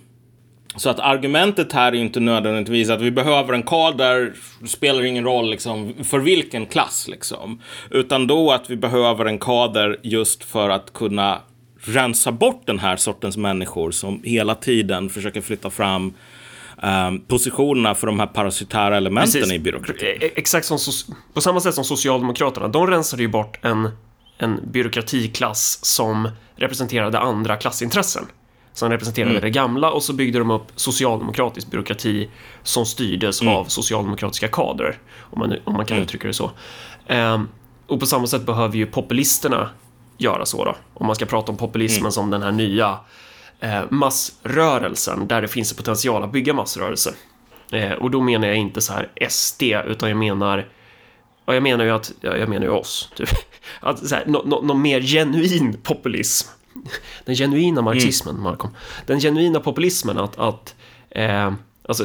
[0.77, 4.33] Så att argumentet här är inte nödvändigtvis att vi behöver en kader,
[4.67, 7.61] spelar ingen roll liksom för vilken klass liksom.
[7.91, 11.41] Utan då att vi behöver en kader just för att kunna
[11.85, 16.15] rensa bort den här sortens människor som hela tiden försöker flytta fram
[16.83, 19.53] um, positionerna för de här parasitära elementen Precis.
[19.53, 20.19] i byråkratin.
[20.21, 20.79] E-, exakt som
[21.35, 22.69] på samma sätt som Socialdemokraterna.
[22.69, 23.89] De rensade ju bort en,
[24.39, 28.25] en byråkratiklass som representerade andra klassintressen.
[28.75, 29.43] Som representerade mm.
[29.43, 32.29] det gamla och så byggde de upp socialdemokratisk byråkrati
[32.63, 33.55] som styrdes mm.
[33.55, 34.99] av socialdemokratiska kadrer.
[35.19, 36.05] Om man, om man kan mm.
[36.05, 36.51] uttrycka det så.
[37.09, 37.49] Um,
[37.87, 39.71] och på samma sätt behöver ju populisterna
[40.19, 40.77] göra så då.
[40.95, 42.13] Om man ska prata om populismen mm.
[42.13, 42.99] som den här nya
[43.61, 47.15] eh, massrörelsen där det finns en potential att bygga massrörelse.
[47.73, 50.69] Eh, och då menar jag inte så här SD, utan jag menar
[51.47, 53.29] Ja, jag menar ju att, ja, jag menar ju oss, typ.
[53.81, 56.49] Att så här, någon no, no mer genuin populism.
[57.25, 57.85] Den genuina mm.
[57.85, 58.45] marxismen, mm.
[58.45, 58.75] Malcolm.
[59.07, 60.75] Den genuina populismen att, att
[61.11, 61.53] eh,
[61.89, 62.05] alltså,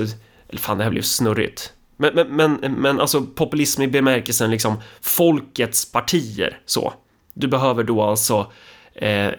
[0.53, 1.73] fan det här blev snurrigt.
[1.97, 6.93] Men, men, men, men alltså populism i bemärkelsen liksom folkets partier så.
[7.33, 8.51] Du behöver då alltså
[8.95, 9.31] eh,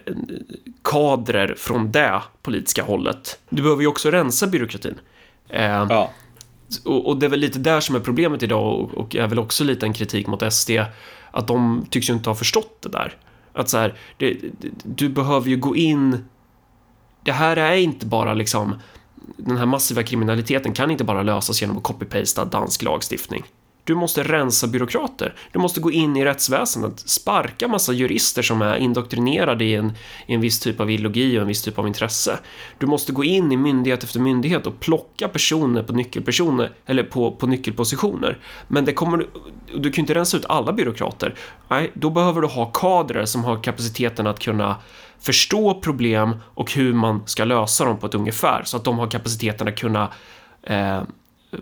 [0.84, 3.38] kadrer från det politiska hållet.
[3.48, 4.94] Du behöver ju också rensa byråkratin.
[5.48, 6.10] Eh, ja.
[6.84, 9.38] och, och, det är väl lite där som är problemet idag och, och är väl
[9.38, 10.70] också lite en kritik mot SD
[11.30, 13.16] att de tycks ju inte ha förstått det där.
[13.58, 14.36] Att så här, det,
[14.84, 16.24] du behöver ju gå in.
[17.22, 18.74] Det här är inte bara liksom
[19.36, 23.44] den här massiva kriminaliteten kan inte bara lösas genom att copy-pasta dansk lagstiftning.
[23.88, 25.34] Du måste rensa byråkrater.
[25.52, 29.92] Du måste gå in i rättsväsendet, sparka massa jurister som är indoktrinerade i en,
[30.26, 32.38] i en viss typ av ideologi och en viss typ av intresse.
[32.78, 37.32] Du måste gå in i myndighet efter myndighet och plocka personer på nyckelpersoner eller på,
[37.32, 38.38] på nyckelpositioner.
[38.68, 39.26] Men det kommer, du
[39.78, 41.34] Du kan ju inte rensa ut alla byråkrater.
[41.68, 44.76] Nej, då behöver du ha kadrer som har kapaciteten att kunna
[45.18, 49.06] förstå problem och hur man ska lösa dem på ett ungefär så att de har
[49.06, 50.12] kapaciteten att kunna
[50.62, 51.02] eh,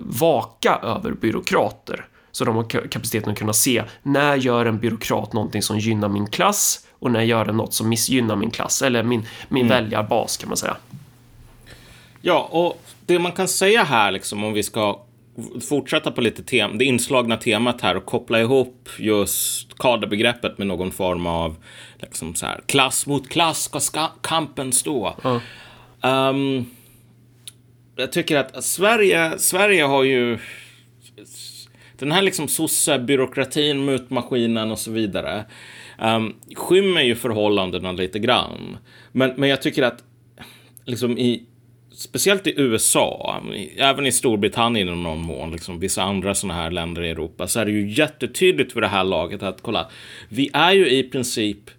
[0.01, 2.07] vaka över byråkrater.
[2.37, 6.27] Så de har kapaciteten att kunna se när gör en byråkrat någonting som gynnar min
[6.27, 9.69] klass och när gör den något som missgynnar min klass eller min, min mm.
[9.69, 10.77] väljarbas kan man säga.
[12.21, 15.01] Ja, och det man kan säga här liksom om vi ska
[15.69, 20.91] fortsätta på lite tem det inslagna temat här och koppla ihop just kaderbegreppet med någon
[20.91, 21.57] form av
[21.99, 25.15] liksom så här, klass mot klass ska kampen stå.
[25.25, 25.41] Mm.
[26.03, 26.71] Um,
[27.97, 30.39] jag tycker att Sverige, Sverige har ju
[31.99, 35.45] den här liksom sossebyråkratin, mutmaskinen och så vidare
[36.03, 38.77] um, skymmer ju förhållandena lite grann.
[39.13, 40.05] Men, men jag tycker att
[40.85, 41.47] liksom i
[41.97, 43.41] speciellt i USA,
[43.77, 47.61] även i Storbritannien i någon mån, liksom vissa andra sådana här länder i Europa, så
[47.61, 49.91] är det ju jättetydligt för det här laget att kolla,
[50.29, 51.71] vi är ju i princip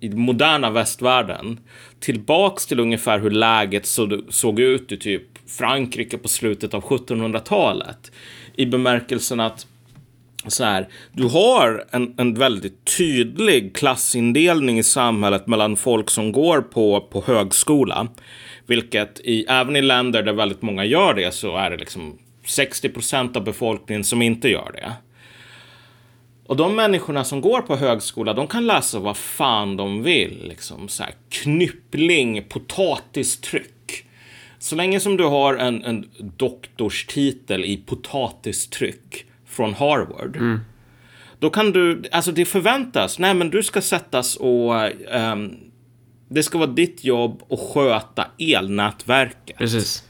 [0.00, 1.60] i moderna västvärlden
[2.00, 3.86] tillbaks till ungefär hur läget
[4.28, 8.12] såg ut i typ Frankrike på slutet av 1700-talet.
[8.56, 9.66] I bemärkelsen att
[10.46, 16.60] så här, du har en, en väldigt tydlig klassindelning i samhället mellan folk som går
[16.60, 18.08] på, på högskola.
[18.66, 22.88] Vilket i, även i länder där väldigt många gör det så är det liksom 60
[22.88, 24.92] procent av befolkningen som inte gör det.
[26.46, 30.48] Och de människorna som går på högskola, de kan läsa vad fan de vill.
[30.48, 33.75] Liksom så här, knyppling, potatistryck.
[34.58, 40.36] Så länge som du har en, en doktorstitel i potatistryck från Harvard.
[40.36, 40.60] Mm.
[41.38, 44.74] Då kan du, alltså det förväntas, nej men du ska sättas och
[45.32, 45.56] um,
[46.28, 49.58] det ska vara ditt jobb att sköta elnätverket.
[49.58, 50.02] Precis.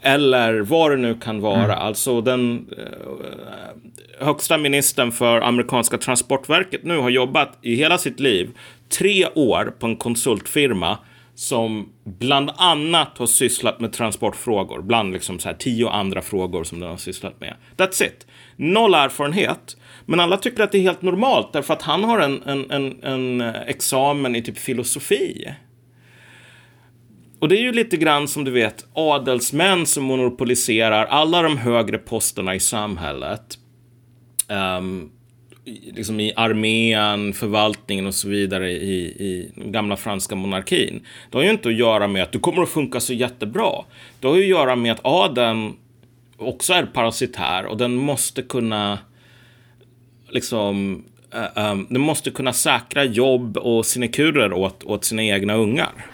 [0.00, 1.64] Eller vad det nu kan vara.
[1.64, 1.78] Mm.
[1.78, 8.50] Alltså den uh, högsta ministern för amerikanska transportverket nu har jobbat i hela sitt liv
[8.98, 10.98] tre år på en konsultfirma
[11.36, 16.80] som bland annat har sysslat med transportfrågor, bland liksom så här tio andra frågor som
[16.80, 17.54] den har sysslat med.
[17.76, 18.26] That's it.
[18.56, 22.42] Noll erfarenhet, men alla tycker att det är helt normalt därför att han har en,
[22.42, 25.54] en, en, en examen i typ filosofi.
[27.38, 31.98] Och det är ju lite grann som du vet adelsmän som monopoliserar alla de högre
[31.98, 33.58] posterna i samhället.
[34.48, 35.10] Um,
[35.66, 41.06] liksom i armén, förvaltningen och så vidare i, i gamla franska monarkin.
[41.30, 43.72] Det har ju inte att göra med att du kommer att funka så jättebra.
[44.20, 45.76] Det har ju att göra med att adeln
[46.36, 48.98] också är parasitär och den måste kunna
[50.28, 51.04] liksom
[51.54, 56.06] um, den måste kunna säkra jobb och sinekurer åt, åt sina egna ungar.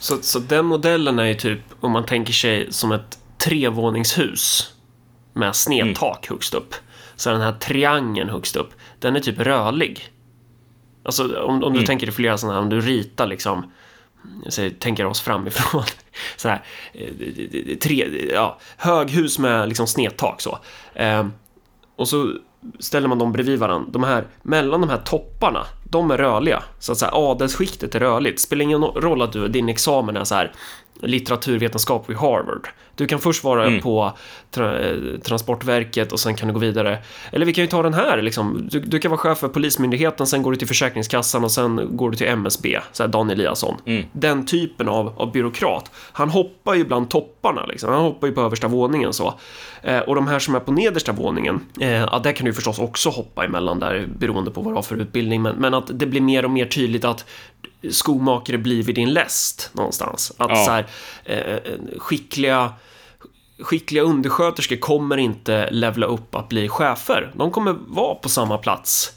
[0.00, 4.72] Så, så den modellen är ju typ, om man tänker sig som ett trevåningshus
[5.32, 6.36] med snedtak mm.
[6.36, 6.74] högst upp.
[7.16, 10.08] Så den här triangeln högst upp, den är typ rörlig.
[11.02, 11.84] Alltså om, om du mm.
[11.84, 13.72] tänker dig flera sådana här, om du ritar liksom,
[14.48, 15.82] säger, tänker oss framifrån,
[16.36, 20.58] så här, eh, tre, ja, höghus med liksom snedtak så.
[20.94, 21.26] Eh,
[21.96, 22.32] och så
[22.78, 26.62] ställer man dem bredvid varandra, de här, mellan de här topparna, de är rörliga.
[26.78, 28.40] Så att här, adelsskiktet är rörligt.
[28.40, 30.52] Spelar ingen roll att du, din examen är så här
[31.00, 32.68] litteraturvetenskap vid Harvard.
[32.96, 33.80] Du kan först vara mm.
[33.80, 34.12] på
[34.50, 36.98] tra eh, Transportverket och sen kan du gå vidare.
[37.32, 38.68] Eller vi kan ju ta den här, liksom.
[38.70, 42.10] du, du, kan vara chef för Polismyndigheten, sen går du till Försäkringskassan och sen går
[42.10, 43.74] du till MSB, så här Dan Eliasson.
[43.84, 44.04] Mm.
[44.12, 45.90] Den typen av, av byråkrat.
[46.12, 47.92] Han hoppar ju bland topparna, liksom.
[47.92, 49.34] han hoppar ju på översta våningen så.
[49.82, 52.78] Eh, och de här som är på nedersta våningen, eh, ja, där kan du förstås
[52.78, 56.06] också hoppa emellan där beroende på vad du har för utbildning, men, men att det
[56.06, 57.24] blir mer och mer tydligt att
[57.90, 60.32] skomakare blir vid din läst någonstans.
[60.36, 60.64] Att ja.
[60.64, 60.86] så här,
[61.24, 62.72] eh, skickliga
[63.58, 67.32] skickliga undersköterskor kommer inte levla upp att bli chefer.
[67.34, 69.12] De kommer vara på samma plats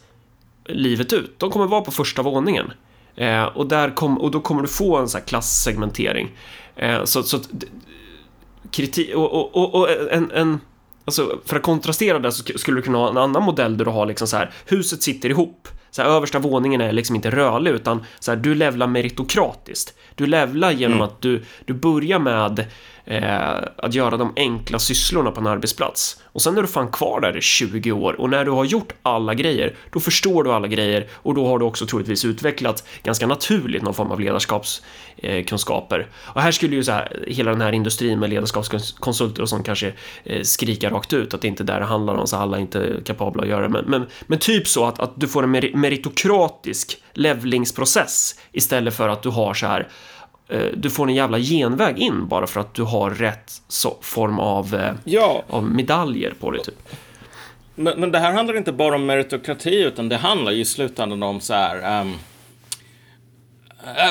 [0.66, 1.40] livet ut.
[1.40, 2.72] De kommer vara på första våningen.
[3.16, 6.32] Eh, och, där kom, och då kommer du få en sån här klassegmentering.
[6.76, 7.40] Eh, så, så
[8.72, 10.60] kritik, och, och, och, och en, en
[11.06, 13.92] Alltså, för att kontrastera det så skulle du kunna ha en annan modell där du
[13.92, 15.68] har liksom så här, huset sitter ihop.
[15.91, 19.93] Så här, översta våningen är liksom inte rörlig utan så här, du levlar meritokratiskt.
[20.15, 21.06] Du levlar genom mm.
[21.08, 22.65] att du, du börjar med
[23.10, 26.22] eh, att göra de enkla sysslorna på en arbetsplats.
[26.24, 28.93] Och sen är du fan kvar där i 20 år och när du har gjort
[29.02, 33.28] alla grejer, då förstår du alla grejer och då har du också troligtvis utvecklat ganska
[33.28, 36.00] naturligt någon form av ledarskapskunskaper.
[36.00, 39.65] Eh, och här skulle ju så här, hela den här industrin med ledarskapskonsulter och sånt
[39.65, 39.93] kanske
[40.24, 42.62] eh, skrika rakt ut att det inte är där det handlar om, så alla är
[42.62, 43.69] inte kapabla att göra det.
[43.69, 49.24] Men, men, men typ så att, att du får en meritokratisk levlingsprocess istället för att
[49.24, 49.88] du har så här
[50.78, 53.52] du får en jävla genväg in bara för att du har rätt
[54.02, 55.44] form av, eh, ja.
[55.50, 56.64] av medaljer på dig.
[56.64, 56.90] Typ.
[57.76, 61.24] Men, men, det här handlar inte bara om meritokrati, utan det handlar ju i slutändan
[61.24, 62.02] om så här.
[62.02, 62.16] Um,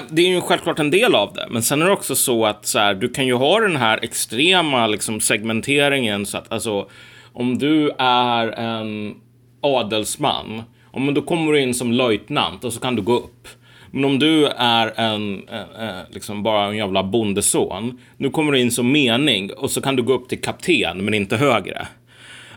[0.08, 2.66] det är ju självklart en del av det, men sen är det också så att
[2.66, 6.88] så här, du kan ju ha den här extrema liksom, segmenteringen så att alltså
[7.32, 9.14] om du är en
[9.60, 13.48] adelsman, om då kommer du in som löjtnant och så kan du gå upp.
[13.90, 18.00] Men om du är en, eh, eh, liksom bara en jävla bondeson.
[18.16, 21.14] Nu kommer du in som mening och så kan du gå upp till kapten men
[21.14, 21.86] inte högre.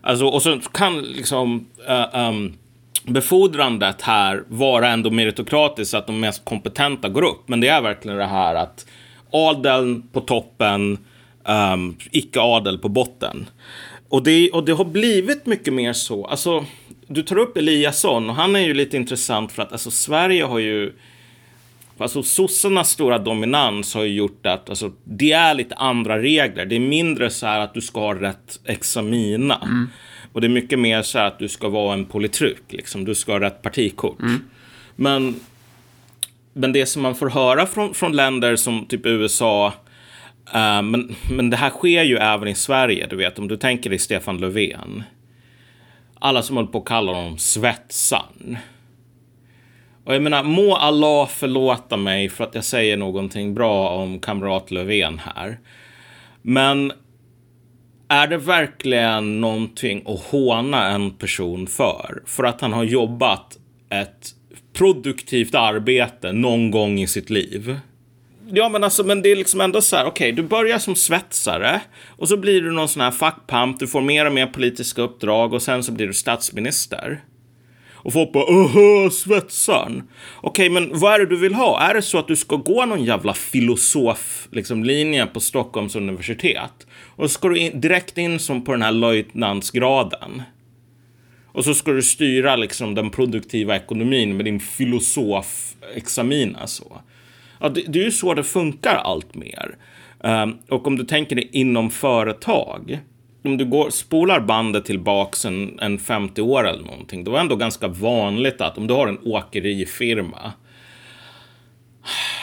[0.01, 2.53] Alltså, och så kan liksom eh, um,
[3.03, 7.47] befordrandet här vara ändå meritokratiskt så att de mest kompetenta går upp.
[7.47, 8.85] Men det är verkligen det här att
[9.31, 10.97] adeln på toppen,
[11.45, 13.45] ehm, um, icke-adel på botten.
[14.09, 16.25] Och det, och det har blivit mycket mer så.
[16.25, 16.65] Alltså,
[17.07, 20.59] du tar upp Eliasson och han är ju lite intressant för att alltså, Sverige har
[20.59, 20.93] ju
[22.01, 26.65] Alltså sossarnas stora dominans har ju gjort att alltså, det är lite andra regler.
[26.65, 29.55] Det är mindre så här att du ska ha rätt examina.
[29.63, 29.89] Mm.
[30.33, 32.63] Och det är mycket mer så här att du ska vara en politruk.
[32.69, 33.05] Liksom.
[33.05, 34.19] Du ska ha rätt partikort.
[34.19, 34.41] Mm.
[34.95, 35.35] Men,
[36.53, 39.73] men det som man får höra från, från länder som typ USA.
[40.47, 43.07] Uh, men, men det här sker ju även i Sverige.
[43.09, 45.03] Du vet, om du tänker dig Stefan Löfven.
[46.19, 48.57] Alla som håller på att kalla honom svetsan.
[50.03, 54.71] Och jag menar, må Allah förlåta mig för att jag säger någonting bra om kamrat
[54.71, 55.59] Löfven här.
[56.41, 56.91] Men
[58.07, 62.23] är det verkligen någonting att håna en person för?
[62.25, 63.57] För att han har jobbat
[63.89, 64.29] ett
[64.73, 67.79] produktivt arbete någon gång i sitt liv?
[68.53, 70.95] Ja, men alltså, men det är liksom ändå så här, okej, okay, du börjar som
[70.95, 75.01] svetsare och så blir du någon sån här fackpamp, du får mer och mer politiska
[75.01, 77.21] uppdrag och sen så blir du statsminister.
[78.03, 80.03] Och folk bara öhö, svetsaren.
[80.41, 81.81] Okej, okay, men vad är det du vill ha?
[81.81, 86.87] Är det så att du ska gå någon jävla filosof liksom, linje på Stockholms universitet?
[87.15, 90.41] Och så ska du in, direkt in som på den här löjtnantsgraden.
[91.53, 96.55] Och så ska du styra liksom den produktiva ekonomin med din filosofexamin.
[96.55, 97.01] Alltså.
[97.59, 99.75] Ja, det, det är ju så det funkar allt mer.
[100.23, 102.99] Um, och om du tänker dig inom företag
[103.43, 107.41] om du går, spolar bandet tillbaks en, en 50 år eller någonting, då var det
[107.41, 110.53] ändå ganska vanligt att om du har en åkerifirma,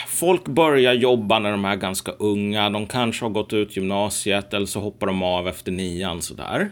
[0.07, 4.65] folk börjar jobba när de är ganska unga, de kanske har gått ut gymnasiet eller
[4.65, 6.69] så hoppar de av efter nian sådär.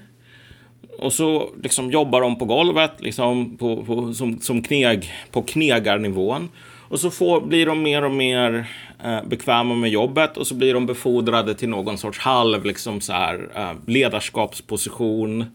[1.00, 6.50] Och så liksom jobbar de på golvet, liksom på, på, som, som kneg, på knegarnivån.
[6.90, 8.68] Och så får, blir de mer och mer
[9.04, 13.14] eh, bekväma med jobbet och så blir de befordrade till någon sorts halv liksom så
[13.14, 15.46] här, eh, ledarskapsposition.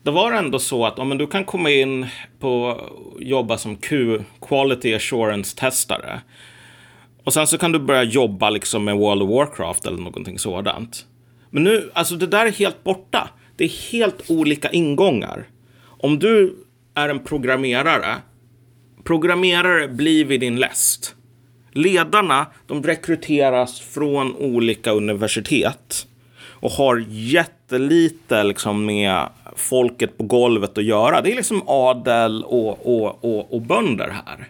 [0.07, 2.05] då var det ändå så att om du kan komma in
[2.39, 2.81] på
[3.19, 6.19] jobba som Q, Quality Assurance-testare.
[7.23, 11.05] Och sen så kan du börja jobba liksom med World of Warcraft eller någonting sådant.
[11.49, 13.29] Men nu, alltså det där är helt borta.
[13.55, 15.47] det är helt olika ingångar.
[15.83, 16.55] Om du
[16.93, 18.15] är en programmerare,
[19.03, 21.15] programmerare blir vid din läst.
[21.71, 26.07] Ledarna, de rekryteras från olika universitet
[26.59, 31.21] och har jättelite liksom, med folket på golvet att göra.
[31.21, 34.47] Det är liksom adel och, och, och, och bönder här.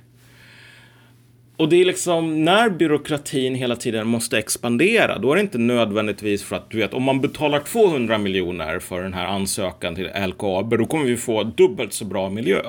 [1.58, 6.44] Och det är liksom när byråkratin hela tiden måste expandera, då är det inte nödvändigtvis
[6.44, 10.78] för att du vet, om man betalar 200 miljoner för den här ansökan till LKAB,
[10.78, 12.62] då kommer vi få dubbelt så bra miljö.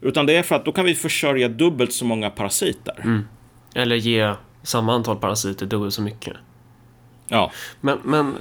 [0.00, 3.00] Utan det är för att då kan vi försörja dubbelt så många parasiter.
[3.04, 3.24] Mm.
[3.74, 6.34] Eller ge samma antal parasiter dubbelt så mycket.
[7.28, 7.52] Ja.
[7.80, 8.34] Men, men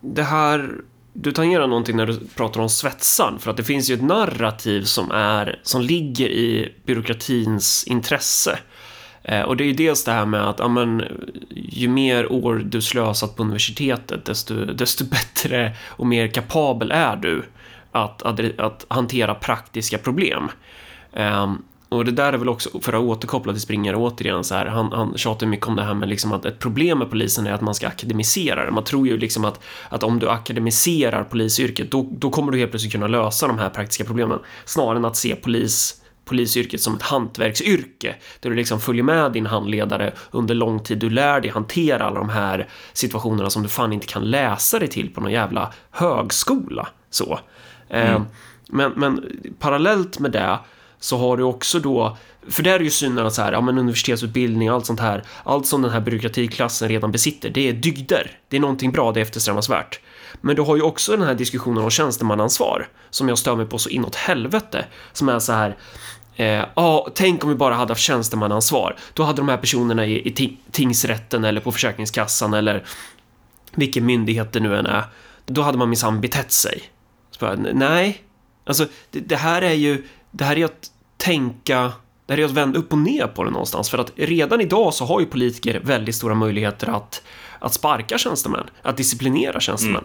[0.00, 0.70] det här...
[1.18, 4.82] Du tangerar någonting när du pratar om svetsaren, för att det finns ju ett narrativ
[4.82, 8.58] som, är, som ligger i byråkratins intresse.
[9.22, 11.04] Eh, och det är ju dels det här med att ja, men,
[11.50, 17.44] ju mer år du slösat på universitetet, desto, desto bättre och mer kapabel är du
[17.92, 20.50] att, att, att hantera praktiska problem.
[21.12, 24.66] Um, och det där är väl också, för att återkoppla till springare återigen, så här,
[24.66, 27.52] han, han tjatar mycket om det här med liksom att ett problem med polisen är
[27.52, 28.70] att man ska akademisera det.
[28.70, 32.70] Man tror ju liksom att, att om du akademiserar polisyrket, då, då kommer du helt
[32.70, 34.38] plötsligt kunna lösa de här praktiska problemen.
[34.64, 39.46] Snarare än att se polis polisyrket som ett hantverksyrke där du liksom följer med din
[39.46, 40.98] handledare under lång tid.
[40.98, 44.88] Du lär dig hantera alla de här situationerna som du fan inte kan läsa dig
[44.88, 46.88] till på någon jävla högskola.
[47.10, 47.38] Så.
[47.88, 48.14] Mm.
[48.14, 48.22] Eh,
[48.68, 49.24] men, men
[49.58, 50.58] parallellt med det
[51.00, 52.16] så har du också då,
[52.48, 55.22] för där är ju synen att så här, ja men universitetsutbildning och allt sånt här,
[55.44, 58.38] allt som den här byråkratiklassen redan besitter, det är dygder.
[58.48, 60.00] Det är någonting bra, det är eftersträvansvärt.
[60.40, 63.78] Men du har ju också den här diskussionen om tjänstemannaansvar, som jag stör mig på
[63.78, 65.76] så inåt helvete, som är så här,
[66.36, 68.96] eh, Ja, eh, ah, tänk om vi bara hade haft tjänstemannaansvar.
[69.14, 72.84] Då hade de här personerna i, i tingsrätten eller på Försäkringskassan eller
[73.74, 75.04] vilken myndighet det nu än är,
[75.46, 76.82] då hade man minsann betett sig.
[77.40, 78.22] Bara, nej,
[78.64, 80.04] alltså det, det, här är ju,
[80.36, 81.92] det här är att tänka,
[82.26, 83.90] det här är att vända upp och ner på det någonstans.
[83.90, 87.22] För att redan idag så har ju politiker väldigt stora möjligheter att,
[87.58, 90.04] att sparka tjänstemän, att disciplinera tjänstemän.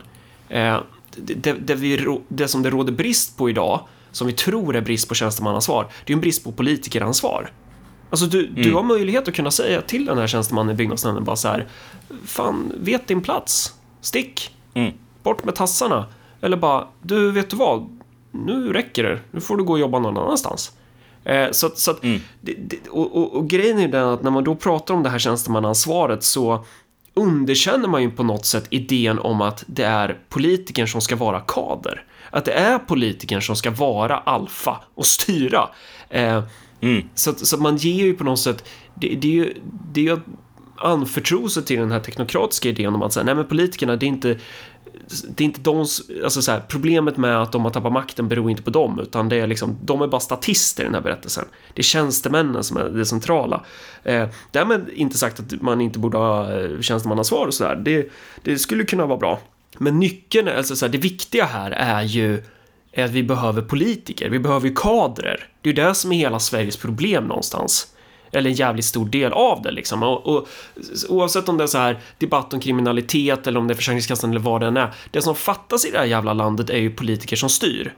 [0.49, 0.75] Mm.
[0.75, 0.81] Eh,
[1.15, 5.09] det, det, vi, det som det råder brist på idag, som vi tror är brist
[5.09, 7.51] på tjänstemannaansvar, det är en brist på politikeransvar.
[8.09, 8.61] Alltså du, mm.
[8.61, 11.67] du har möjlighet att kunna säga till den här tjänstemannen i byggnadsnämnden bara så här,
[12.25, 14.93] fan, vet din plats, stick, mm.
[15.23, 16.05] bort med tassarna.
[16.41, 18.00] Eller bara, du vet du vad,
[18.31, 20.71] nu räcker det, nu får du gå och jobba någon annanstans.
[21.23, 22.21] Eh, så så att, mm.
[22.41, 25.09] det, det, och, och, och, grejen är den att när man då pratar om det
[25.09, 26.65] här tjänstemannaansvaret så
[27.13, 31.39] underkänner man ju på något sätt idén om att det är politikern som ska vara
[31.39, 32.03] kader.
[32.29, 35.69] Att det är politikern som ska vara alfa och styra.
[36.09, 36.43] Eh,
[36.81, 37.09] mm.
[37.15, 39.53] så, så man ger ju på något sätt, det, det är ju,
[39.91, 40.19] det är ju
[40.77, 44.07] anförtro sig till den här teknokratiska idén om att säga, nej men politikerna, det är
[44.07, 44.37] inte
[45.27, 45.85] det är inte de,
[46.23, 49.29] alltså så här, problemet med att de har tappat makten beror inte på dem, utan
[49.29, 51.45] det är liksom, de är bara statister i den här berättelsen.
[51.73, 53.63] Det är tjänstemännen som är det centrala.
[54.03, 58.11] Eh, därmed inte sagt att man inte borde ha eh, tjänstemannasvar tjänstemannaansvar och sådär, det,
[58.43, 59.39] det skulle kunna vara bra.
[59.77, 62.43] Men nyckeln, alltså så här, det viktiga här är ju
[62.91, 65.47] är att vi behöver politiker, vi behöver ju kadrer.
[65.61, 67.87] Det är ju det som är hela Sveriges problem någonstans
[68.31, 70.03] eller en jävligt stor del av det liksom.
[70.03, 70.47] Och, och,
[71.09, 74.39] oavsett om det är så här debatt om kriminalitet eller om det är Försäkringskassan eller
[74.39, 74.93] vad det än är.
[75.11, 77.93] Det som fattas i det här jävla landet är ju politiker som styr.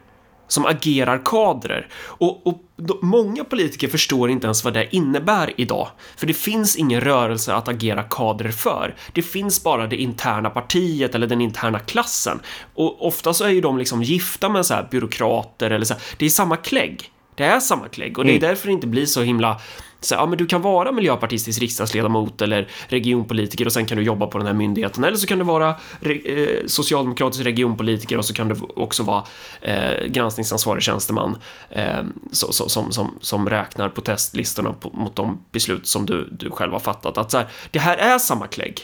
[0.47, 1.87] Som agerar kadrer.
[2.05, 2.61] Och, och
[3.01, 5.87] många politiker förstår inte ens vad det innebär idag.
[6.17, 8.95] För det finns ingen rörelse att agera kadrer för.
[9.13, 12.39] Det finns bara det interna partiet eller den interna klassen.
[12.73, 16.03] Och ofta så är ju de liksom gifta med så här byråkrater eller så här.
[16.17, 17.09] Det är samma klägg.
[17.35, 18.49] Det är samma klägg och det är mm.
[18.49, 19.61] därför det inte blir så himla
[20.05, 24.27] så, ja, men du kan vara miljöpartistisk riksdagsledamot eller regionpolitiker och sen kan du jobba
[24.27, 25.03] på den här myndigheten.
[25.03, 29.23] Eller så kan du vara re, eh, socialdemokratisk regionpolitiker och så kan du också vara
[29.61, 31.37] eh, granskningsansvarig tjänsteman
[31.69, 36.51] eh, så, så, som, som, som räknar protestlistorna på, mot de beslut som du, du
[36.51, 37.17] själv har fattat.
[37.17, 38.81] Att så här, det här är samma klägg.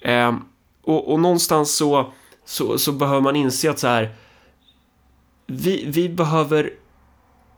[0.00, 0.36] Eh,
[0.84, 2.12] och, och någonstans så,
[2.44, 4.14] så, så behöver man inse att så här,
[5.46, 6.70] vi, vi behöver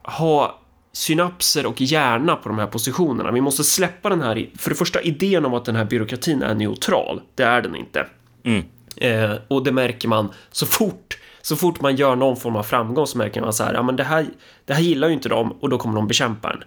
[0.03, 0.59] ha
[0.95, 3.31] synapser och hjärna på de här positionerna.
[3.31, 6.55] Vi måste släppa den här, för det första idén om att den här byråkratin är
[6.55, 7.21] neutral.
[7.35, 8.07] Det är den inte.
[8.43, 8.63] Mm.
[8.95, 13.07] Eh, och det märker man så fort, så fort man gör någon form av framgång
[13.07, 14.25] så märker man så här, ja men det här,
[14.65, 16.63] det här gillar ju inte de och då kommer de bekämpa en.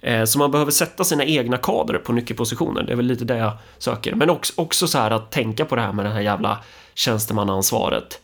[0.00, 2.82] Eh, så man behöver sätta sina egna kadrer på nyckelpositioner.
[2.82, 4.14] Det är väl lite det jag söker.
[4.14, 6.58] Men också, också så här att tänka på det här med det här jävla
[6.94, 8.21] tjänstemannaansvaret.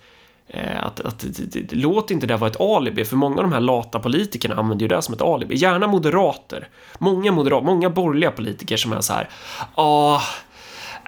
[0.49, 1.27] Eh, att, att,
[1.71, 4.89] låt inte det vara ett alibi, för många av de här lata politikerna använder ju
[4.89, 5.57] det som ett alibi.
[5.57, 6.69] Gärna moderater.
[6.99, 9.29] Många moderat, många borgerliga politiker som är så här,
[9.75, 10.21] ah,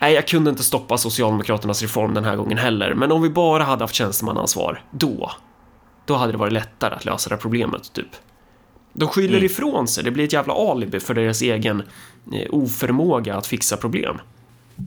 [0.01, 3.64] Nej, jag kunde inte stoppa Socialdemokraternas reform den här gången heller, men om vi bara
[3.64, 5.30] hade haft tjänstemannaansvar, då,
[6.05, 8.09] då hade det varit lättare att lösa det här problemet, typ.
[8.93, 9.45] De skyller Mm.
[9.45, 11.82] ifrån sig, det blir ett jävla alibi för deras egen
[12.32, 14.18] eh, oförmåga att fixa problem.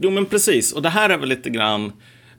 [0.02, 0.74] Jo, men precis.
[0.74, 1.92] Och det här är väl lite grann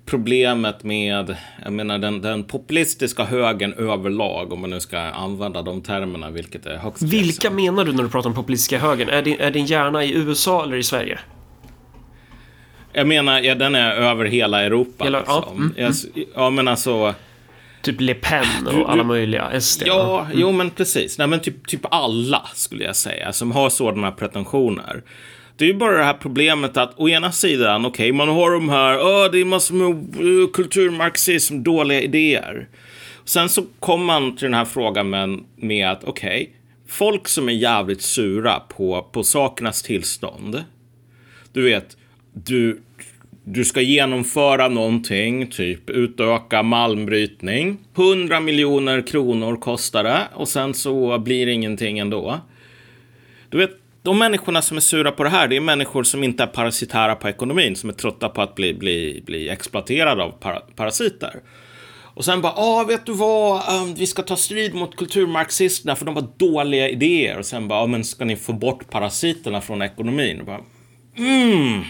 [0.06, 5.82] problemet med, jag menar den, den populistiska högern överlag, om man nu ska använda de
[5.82, 7.54] termerna, vilket är högst Vilka tveksamt.
[7.54, 9.08] menar du när du pratar om populistiska högern?
[9.08, 11.18] Är din, är din hjärna i USA eller i Sverige?
[12.92, 15.04] Jag menar, ja, den är över hela Europa.
[15.04, 15.56] Hela- ja, liksom.
[15.56, 15.92] mm, Jag,
[16.34, 17.14] ja, men alltså...
[17.82, 19.82] Typ Le Pen och du- alla möjliga SD.
[19.86, 21.18] Ja, jo men precis.
[21.18, 25.02] Nej, men typ, typ alla skulle jag säga som har sådana pretensioner.
[25.56, 28.68] Det är ju bara det här problemet att å ena sidan, okej, man har de
[28.68, 32.68] här, åh, det är massor med uh, kulturmarxism, dåliga idéer.
[33.24, 36.50] Sen så kommer man till den här frågan med, med att, okej,
[36.88, 40.64] folk som är jävligt sura på, på sakernas tillstånd.
[41.52, 41.96] Du vet,
[42.32, 42.80] du,
[43.44, 47.78] du ska genomföra någonting, typ utöka malmbrytning.
[47.96, 52.40] 100 miljoner kronor kostar det och sen så blir det ingenting ändå.
[53.48, 53.70] Du vet,
[54.04, 57.14] de människorna som är sura på det här, det är människor som inte är parasitära
[57.14, 61.40] på ekonomin, som är trötta på att bli, bli, bli exploaterade av para, parasiter.
[62.14, 66.04] Och sen bara, ah, vet du vad, Ehm, vi ska ta strid mot kulturmarxisterna för
[66.04, 67.38] de har dåliga idéer.
[67.38, 70.40] Och sen bara, ah, men ska ni få bort parasiterna från ekonomin?
[70.40, 70.60] Och bara,
[71.16, 71.82] mm.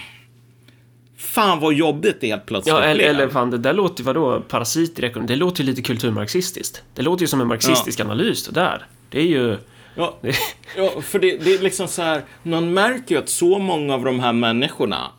[1.16, 4.40] Fan vad jobbigt det helt plötsligt Ja, eller, eller fan, det där låter ju, vadå,
[4.40, 6.82] parasiter i ekonomin, det låter ju lite kulturmarxistiskt.
[6.94, 8.86] Det låter ju som en marxistisk analys, det där.
[9.10, 9.58] Det är ju...
[9.94, 10.18] Ja,
[10.76, 14.04] ja för det, det är liksom så här, man märker ju att så många av
[14.04, 15.10] de här människorna,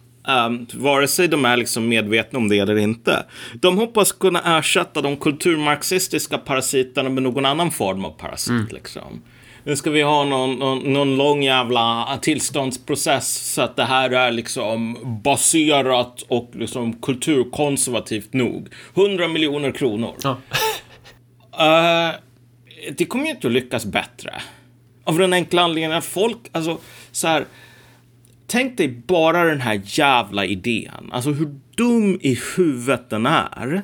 [0.48, 5.02] um, vare sig de är liksom medvetna om det eller inte, de hoppas kunna ersätta
[5.02, 8.72] de kulturmarxistiska parasiterna med någon annan form av parasit.
[8.72, 9.22] Liksom.
[9.64, 14.32] Nu ska vi ha någon, någon, någon lång jävla tillståndsprocess så att det här är
[14.32, 18.68] liksom baserat och liksom kulturkonservativt nog.
[18.96, 20.16] 100 miljoner kronor.
[20.24, 20.38] Ja.
[21.60, 22.16] Eh,
[22.98, 24.42] det kommer ju inte att lyckas bättre.
[25.06, 26.78] Av den enkla anledningen att folk, alltså
[27.12, 27.46] så här.
[28.48, 33.82] Tänk dig bara den här jävla idén, alltså hur dum i huvudet den är.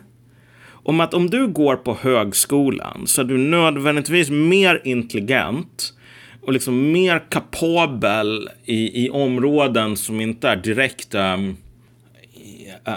[0.83, 5.93] Om att om du går på högskolan så är du nödvändigtvis mer intelligent
[6.41, 11.57] och liksom mer kapabel i, i områden som inte är direkt um,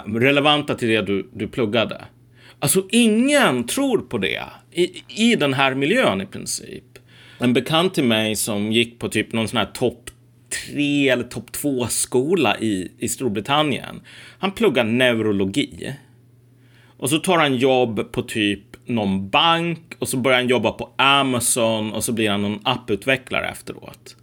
[0.05, 2.01] relevanta till det du, du pluggade.
[2.59, 6.94] Alltså ingen tror på det i, i den här miljön i princip.
[7.37, 10.09] En bekant till mig som gick på typ någon sån här topp
[10.67, 14.01] tre eller topp två skola i, i Storbritannien.
[14.39, 15.93] Han pluggar neurologi.
[16.97, 20.89] Och så tar han jobb på typ någon bank och så börjar han jobba på
[20.95, 24.15] Amazon och så blir han någon apputvecklare efteråt.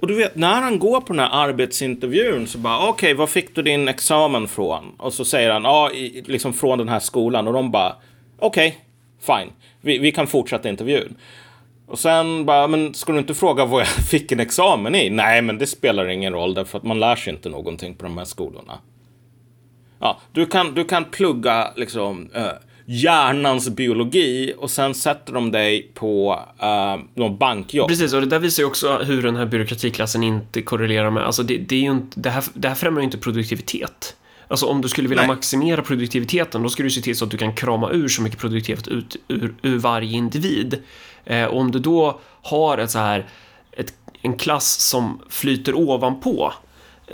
[0.00, 3.54] Och du vet, när han går på den här arbetsintervjun så bara, okej, var fick
[3.54, 4.94] du din examen från?
[4.96, 5.90] Och så säger han, ja, ah,
[6.24, 7.46] liksom från den här skolan.
[7.46, 7.96] Och de bara,
[8.38, 8.78] okej,
[9.20, 11.14] fine, vi, vi kan fortsätta intervjun.
[11.88, 15.10] Och sen bara, men ska du inte fråga vad jag fick en examen i?
[15.10, 18.18] Nej, men det spelar ingen roll därför att man lär sig inte någonting på de
[18.18, 18.78] här skolorna.
[20.00, 22.48] Ja, du kan, du kan plugga liksom eh,
[22.84, 27.88] hjärnans biologi och sen sätter de dig på uh, någon bankjobb.
[27.88, 31.42] Precis, och det där visar ju också hur den här byråkratiklassen inte korrelerar med, alltså
[31.42, 34.16] det, det är ju inte, det här, det här främjar ju inte produktivitet.
[34.48, 35.28] Alltså om du skulle vilja Nej.
[35.28, 38.38] maximera produktiviteten, då ska du se till så att du kan krama ur så mycket
[38.38, 40.78] produktivitet ut ur, ur varje individ.
[41.28, 43.26] Eh, och om du då har ett så här,
[43.72, 46.52] ett, en klass som flyter ovanpå,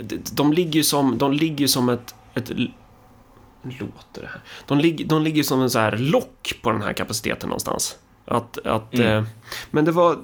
[0.01, 2.49] de, de ligger ju som, de ligger som ett, ett
[3.63, 4.41] låter det här?
[4.67, 7.97] De, lig, de ligger som en så här lock på den här kapaciteten någonstans.
[8.25, 9.23] Att, att, eh,
[9.71, 10.17] men det var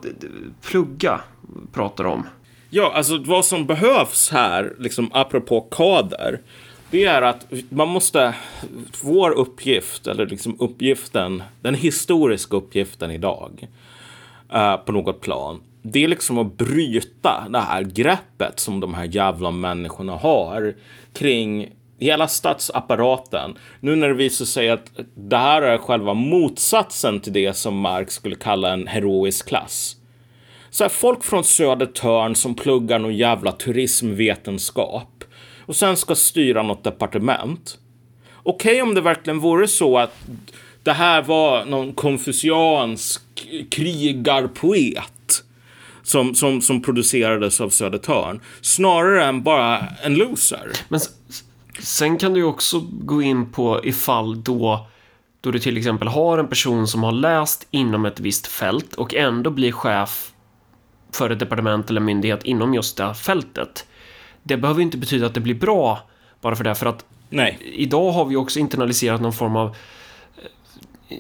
[0.62, 1.22] plugga
[1.74, 2.28] pratar om.
[2.70, 6.42] Ja, alltså vad som behövs här, liksom apropå kader,
[6.92, 8.36] det är att man måste,
[9.04, 13.68] vår uppgift, eller liksom uppgiften, den historiska uppgiften idag,
[14.54, 19.06] eh, på något plan, det är liksom att bryta det här greppet som de här
[19.06, 20.74] jävla människorna har
[21.14, 21.70] kring
[22.00, 23.58] hela statsapparaten.
[23.80, 28.14] Nu när det visar sig att det här är själva motsatsen till det som Marx
[28.14, 29.96] skulle kalla en heroisk klass.
[30.70, 35.21] Så här, folk från Södertörn som pluggar någon jävla turismvetenskap
[35.66, 37.78] och sen ska styra något departement.
[38.44, 40.16] Okej om det verkligen vore så att
[40.84, 43.22] det här var någon konfuciansk
[43.70, 45.44] krigarpoet
[46.04, 48.42] som, som, som producerades av Södertörn.
[48.62, 50.72] Snarare än bara en loser.
[50.90, 51.00] Men
[51.80, 54.88] sen kan du ju också gå in på ifall då
[55.42, 59.16] då du till exempel har en person som har läst inom ett visst fält och
[59.16, 60.32] ändå blir chef
[61.14, 63.86] för ett departement eller myndighet inom just det här fältet.
[64.44, 66.00] Det behöver ju inte betyda att det blir bra
[66.42, 66.76] bara för det.
[66.76, 67.58] För att Nej.
[67.62, 69.76] idag har vi också internaliserat någon form av...
[71.10, 71.18] eh,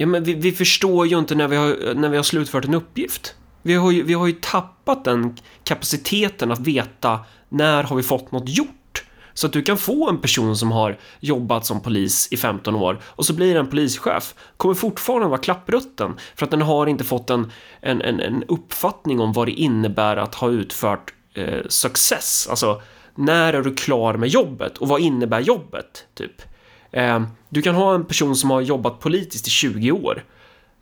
[0.00, 2.74] Ja, men vi, vi förstår ju inte när vi, har, när vi har slutfört en
[2.74, 3.34] uppgift.
[3.62, 8.32] Vi har, ju, vi har ju tappat den kapaciteten att veta när har vi fått
[8.32, 9.04] något gjort.
[9.34, 13.00] Så att du kan få en person som har jobbat som polis i 15 år
[13.04, 17.30] och så blir en polischef, kommer fortfarande vara klapprutten för att den har inte fått
[17.30, 22.46] en, en, en, en uppfattning om vad det innebär att ha utfört eh, success.
[22.50, 22.82] Alltså,
[23.14, 26.04] när är du klar med jobbet och vad innebär jobbet?
[26.14, 26.42] Typ.
[26.90, 30.24] Eh, du kan ha en person som har jobbat politiskt i 20 år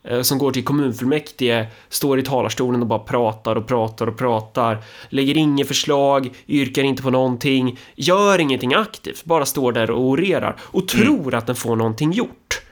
[0.05, 4.79] eh, som går till kommunfullmäktige, står i talarstolen och bara pratar och pratar och pratar,
[5.09, 10.57] lägger inget förslag, yrkar inte på någonting, gör ingenting aktivt, bara står där och orerar
[10.61, 12.63] och tror att den får någonting gjort.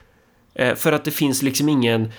[0.55, 2.11] Eh, För att det finns liksom ingen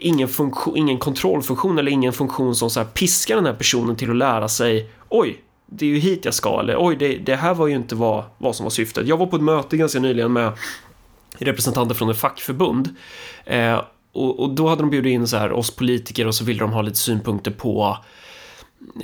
[0.00, 4.10] ingen, funktion, ingen kontrollfunktion eller ingen funktion som så här piskar den här personen till
[4.10, 7.54] att lära sig oj, det är ju hit jag ska eller oj, det, det här
[7.54, 9.06] var ju inte vad, vad som var syftet.
[9.06, 10.52] Jag var på ett möte ganska nyligen med
[11.38, 12.94] representanter från ett fackförbund
[13.44, 13.80] eh,
[14.12, 16.72] och, och då hade de bjudit in så här oss politiker och så ville de
[16.72, 17.98] ha lite synpunkter på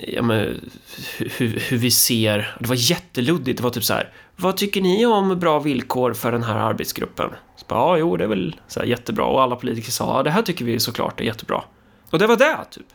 [0.06, 0.70] ja, men,
[1.18, 5.06] hur, hur vi ser, det var jätteluddigt, det var typ så här, vad tycker ni
[5.06, 7.30] om bra villkor för den här arbetsgruppen?
[7.56, 10.22] Så bara, ja, jo, det är väl så här jättebra och alla politiker sa, ja,
[10.22, 11.64] det här tycker vi såklart är jättebra.
[12.10, 12.86] Och det var det, typ.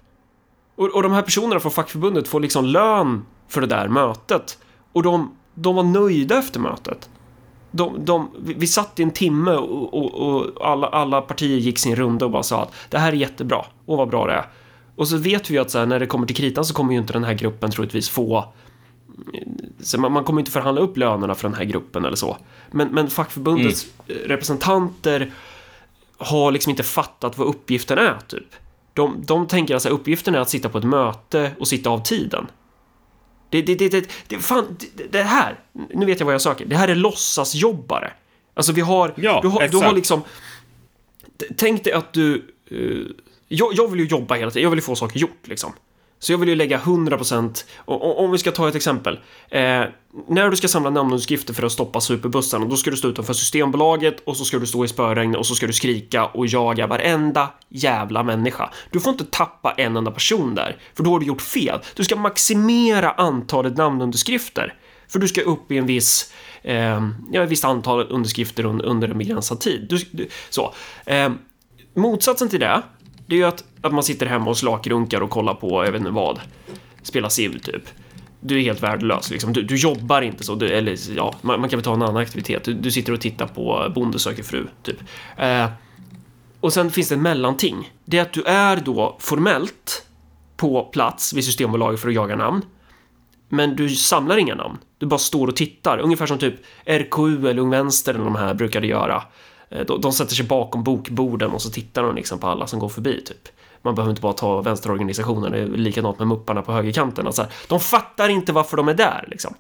[0.76, 4.58] Och, och de här personerna från fackförbundet får liksom lön för det där mötet
[4.92, 7.10] och de, de var nöjda efter mötet.
[7.72, 11.96] De, de, vi satt i en timme och, och, och alla, alla partier gick sin
[11.96, 14.46] runda och bara sa att det här är jättebra och vad bra det är.
[14.96, 16.94] Och så vet vi ju att så här, när det kommer till kritan så kommer
[16.94, 18.54] ju inte den här gruppen troligtvis få
[19.80, 22.38] så man, man kommer inte förhandla upp lönerna för den här gruppen eller så.
[22.72, 25.32] Men, men fackförbundets representanter
[26.18, 28.48] har liksom inte fattat vad uppgiften är, typ.
[28.94, 32.48] De, de tänker alltså uppgiften är att sitta på ett möte och sitta av tiden.
[33.50, 35.60] Det, det, det, det, det, fan, det, det här,
[35.94, 38.14] nu vet jag vad jag söker, det här är låtsasjobbare.
[38.54, 40.22] Alltså vi har, Ja, du, har du har liksom,
[41.58, 43.16] tänk dig att du, eh,
[43.52, 45.74] jag, jag vill ju jobba hela tiden, jag vill ju få saker gjort liksom.
[46.20, 49.20] Så jag vill ju lägga 100% och, och, om vi ska ta ett exempel.
[49.50, 49.84] Eh,
[50.28, 54.20] när du ska samla namnunderskrifter för att stoppa superbussarna, då ska du stå utanför Systembolaget
[54.20, 57.50] och så ska du stå i spöregn och så ska du skrika och jaga varenda
[57.70, 58.70] jävla människa.
[58.92, 61.80] Du får inte tappa en enda person där, för då har du gjort fel.
[61.96, 64.74] Du ska maximera antalet namnunderskrifter.
[65.08, 69.08] För du ska upp i en viss, eh, ja, ett visst antal underskrifter under under
[69.08, 69.86] en begränsad tid.
[69.90, 70.74] Du, du, så.
[71.06, 71.32] Eh,
[71.94, 72.82] motsatsen till det,
[73.32, 76.00] det är ju att, att man sitter hemma och slakrunkar och kollar på, jag vet
[76.00, 76.40] inte vad,
[77.02, 77.84] spela Civ typ.
[78.40, 79.54] Du är helt värdelös liksom.
[79.54, 82.18] Du, du jobbar inte så, du, eller ja, man, man kan väl ta en annan
[82.18, 82.64] aktivitet.
[82.64, 84.98] Du, du sitter och tittar på Bonde söker fru, typ.
[85.38, 85.70] Eh,
[86.60, 87.92] och sen finns det ett mellanting.
[88.06, 90.06] Det är att du är då formellt
[90.58, 92.62] på plats vid Systembolaget för att jaga namn.
[93.50, 94.78] Men du samlar inga namn.
[94.98, 95.98] Du bara står och tittar.
[95.98, 96.56] Ungefär som typ
[96.86, 99.24] RKU eller Ung Vänster eller de här brukade göra.
[99.72, 102.80] Eh, De, de sätter sig bakom bokborden och så tittar de liksom på alla som
[102.80, 103.48] går förbi typ.
[103.82, 107.26] Man behöver inte bara ta vänsterorganisationen, det är likadant med mupparna på högerkanten.
[107.28, 109.54] Alltså, de fattar inte varför de är där liksom.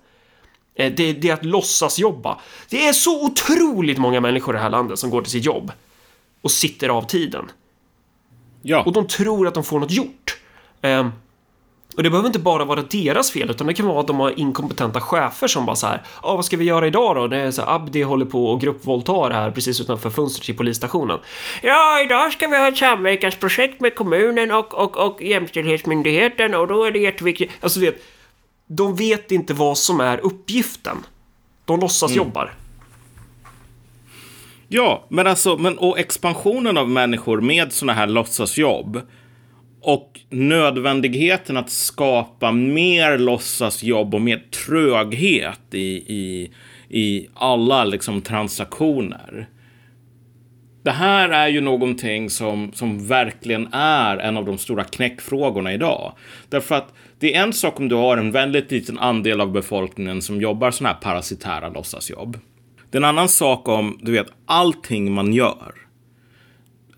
[0.75, 2.37] Eh, Det, det är att låtsas jobba.
[2.69, 5.71] Det är så otroligt många människor i det här landet som går till sitt jobb
[6.41, 7.51] och sitter av tiden.
[8.61, 8.83] Ja.
[8.83, 10.37] Och de tror att de får något gjort.
[11.95, 14.39] Och det behöver inte bara vara deras fel, utan det kan vara att de har
[14.39, 17.27] inkompetenta chefer som bara så här, ja, vad ska vi göra idag då?
[17.27, 21.19] Det är så här, Abdi håller på och gruppvåldtar här precis utanför fönstret till polisstationen.
[21.61, 26.83] Ja, idag ska vi ha ett samverkansprojekt med kommunen och, och, och Jämställdhetsmyndigheten och då
[26.83, 27.51] är det jätteviktigt.
[27.61, 28.03] Alltså, du vet,
[28.67, 30.97] de vet inte vad som är uppgiften.
[31.65, 32.53] De låtsas jobbar.
[34.67, 39.01] Ja, men alltså, men, och expansionen av människor med sådana här låtsasjobb
[39.81, 46.51] och nödvändigheten att skapa mer låtsasjobb och mer tröghet i, i,
[46.89, 49.49] i alla liksom, transaktioner.
[50.83, 56.13] Det här är ju någonting som, som verkligen är en av de stora knäckfrågorna idag.
[56.49, 60.21] Därför att det är en sak om du har en väldigt liten andel av befolkningen
[60.21, 62.39] som jobbar sådana här parasitära låtsasjobb.
[62.89, 65.73] Det är en annan sak om, du vet, allting man gör.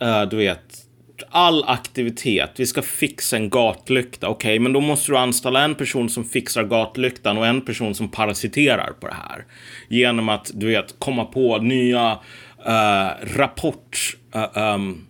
[0.03, 0.82] Uh, du vet,
[1.29, 2.51] all aktivitet.
[2.55, 4.27] Vi ska fixa en gatlykta.
[4.27, 8.09] Okej, men då måste du anställa en person som fixar gatlyktan och en person som
[8.09, 9.45] parasiterar på det här.
[9.87, 12.11] Genom att, du vet, komma på nya
[12.67, 14.17] uh, rapport...
[14.35, 15.07] Uh, um,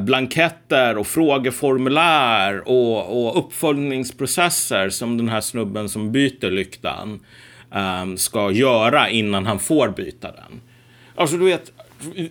[0.00, 7.20] blanketter och frågeformulär och, och uppföljningsprocesser som den här snubben som byter lyktan
[8.02, 10.60] um, ska göra innan han får byta den.
[11.14, 11.72] Alltså du vet,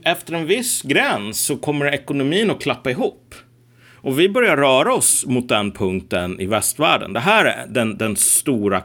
[0.04, 3.36] efter en viss gräns så kommer ekonomin att klappa ihop.
[3.96, 7.14] Och vi börjar röra oss mot den punkten i västvärlden.
[7.14, 8.84] Det här är den, den stora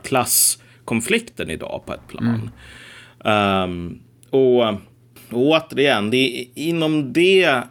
[0.85, 2.51] konflikten idag på ett plan.
[3.25, 3.63] Mm.
[3.65, 4.65] Um, och,
[5.31, 7.63] och återigen, det är inom det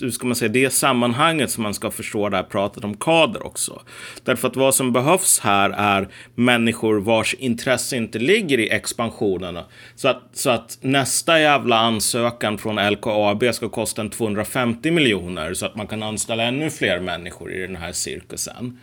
[0.00, 3.46] hur ska man säga, det sammanhanget som man ska förstå det här pratet om kader
[3.46, 3.82] också.
[4.24, 9.58] Därför att vad som behövs här är människor vars intresse inte ligger i expansionen.
[9.94, 15.66] Så att, så att nästa jävla ansökan från LKAB ska kosta en 250 miljoner så
[15.66, 18.80] att man kan anställa ännu fler människor i den här cirkusen.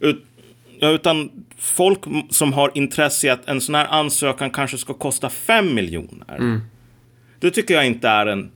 [0.00, 0.24] Ut,
[0.80, 1.98] utan folk
[2.30, 6.36] som har intresse i att en sån här ansökan kanske ska kosta 5 miljoner.
[6.36, 6.60] Mm.
[7.40, 8.50] Det tycker jag inte är en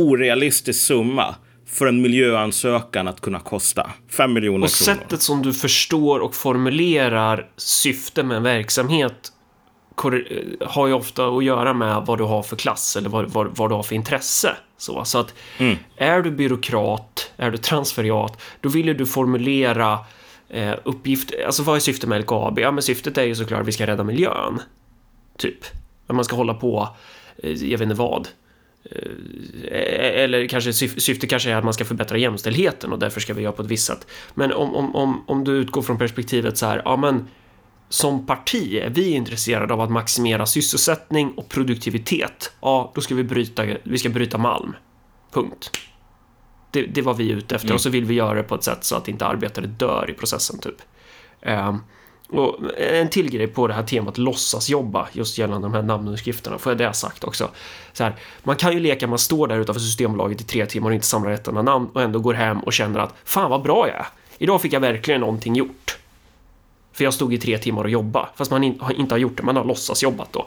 [0.00, 1.34] orealistisk summa
[1.66, 4.64] för en miljöansökan att kunna kosta 5 miljoner kronor.
[4.64, 9.32] Och sättet som du förstår och formulerar syfte med en verksamhet
[10.60, 13.70] har ju ofta att göra med vad du har för klass eller vad, vad, vad
[13.70, 14.56] du har för intresse.
[14.76, 15.76] Så, så att mm.
[15.96, 19.98] är du byråkrat, är du transferiat, då vill ju du formulera
[20.48, 22.58] eh, uppgift, alltså vad är syftet med LKAB?
[22.58, 24.62] Ja, men syftet är ju såklart att vi ska rädda miljön.
[25.38, 25.64] Typ.
[26.06, 26.88] Att man ska hålla på,
[27.42, 28.28] eh, jag vet inte vad,
[28.84, 29.79] Eh,
[30.24, 33.52] eller kanske syftet kanske är att man ska förbättra jämställdheten och därför ska vi göra
[33.52, 34.06] på ett visst sätt.
[34.34, 37.28] Men om, om, om, om du utgår från perspektivet så här, ja men
[37.88, 42.52] som parti är vi intresserade av att maximera sysselsättning och produktivitet.
[42.60, 44.74] Ja, då ska vi bryta, vi ska bryta malm.
[45.32, 45.70] Punkt.
[46.70, 47.74] Det, det var vi ute efter mm.
[47.74, 50.12] och så vill vi göra det på ett sätt så att inte arbetare dör i
[50.12, 50.82] processen typ.
[51.46, 51.82] Um,
[52.32, 56.72] och en till grej på det här temat låtsasjobba, just gällande de här namnunderskrifterna, får
[56.72, 57.48] jag det sagt också.
[57.92, 60.94] Så här, man kan ju leka man står där utanför Systembolaget i tre timmar och
[60.94, 63.88] inte samlar ett enda namn och ändå går hem och känner att fan vad bra
[63.88, 64.06] jag är.
[64.38, 65.98] Idag fick jag verkligen någonting gjort.
[66.92, 69.56] För jag stod i tre timmar och jobbade, fast man inte har gjort det, man
[69.56, 70.46] har låtsasjobbat då.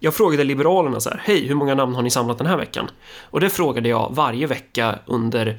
[0.00, 2.90] Jag frågade Liberalerna så här, hej, hur många namn har ni samlat den här veckan?
[3.30, 5.58] Och det frågade jag varje vecka under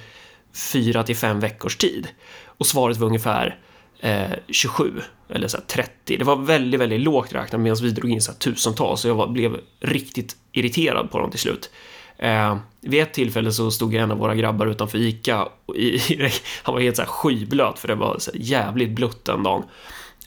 [0.54, 2.08] fyra till fem veckors tid.
[2.46, 3.60] Och svaret var ungefär
[4.00, 6.18] eh, 27 eller så 30.
[6.18, 9.28] Det var väldigt, väldigt lågt räknat medan vi drog in så tusentals och jag var,
[9.28, 11.70] blev riktigt irriterad på dem till slut.
[12.18, 16.32] Eh, vid ett tillfälle så stod en av våra grabbar utanför ICA och i, i,
[16.64, 19.64] han var helt så här skyblöt för det var så jävligt blött den dagen.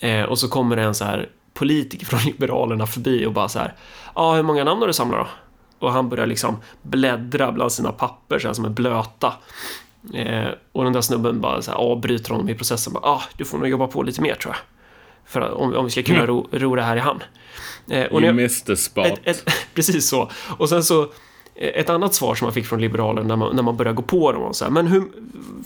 [0.01, 3.59] Eh, och så kommer det en så här politiker från Liberalerna förbi och bara så
[3.59, 3.75] här,
[4.15, 5.29] ja, ah, hur många namn har du samlat då?
[5.87, 9.33] Och han börjar liksom bläddra bland sina papper så här, som är blöta.
[10.15, 12.93] Eh, och den där snubben bara så här, avbryter honom i processen.
[12.93, 14.63] Bara, ah, du får nog jobba på lite mer tror jag.
[15.25, 16.27] För om, om vi ska kunna mm.
[16.27, 17.23] ro, ro det här i hamn.
[17.89, 19.07] Eh, och you missed the spot.
[19.07, 19.45] Ett, ett,
[19.75, 20.31] precis så.
[20.59, 21.03] Och sen så
[21.55, 24.03] eh, ett annat svar som man fick från Liberalerna när man, när man började gå
[24.03, 25.03] på dem och så här, men hur,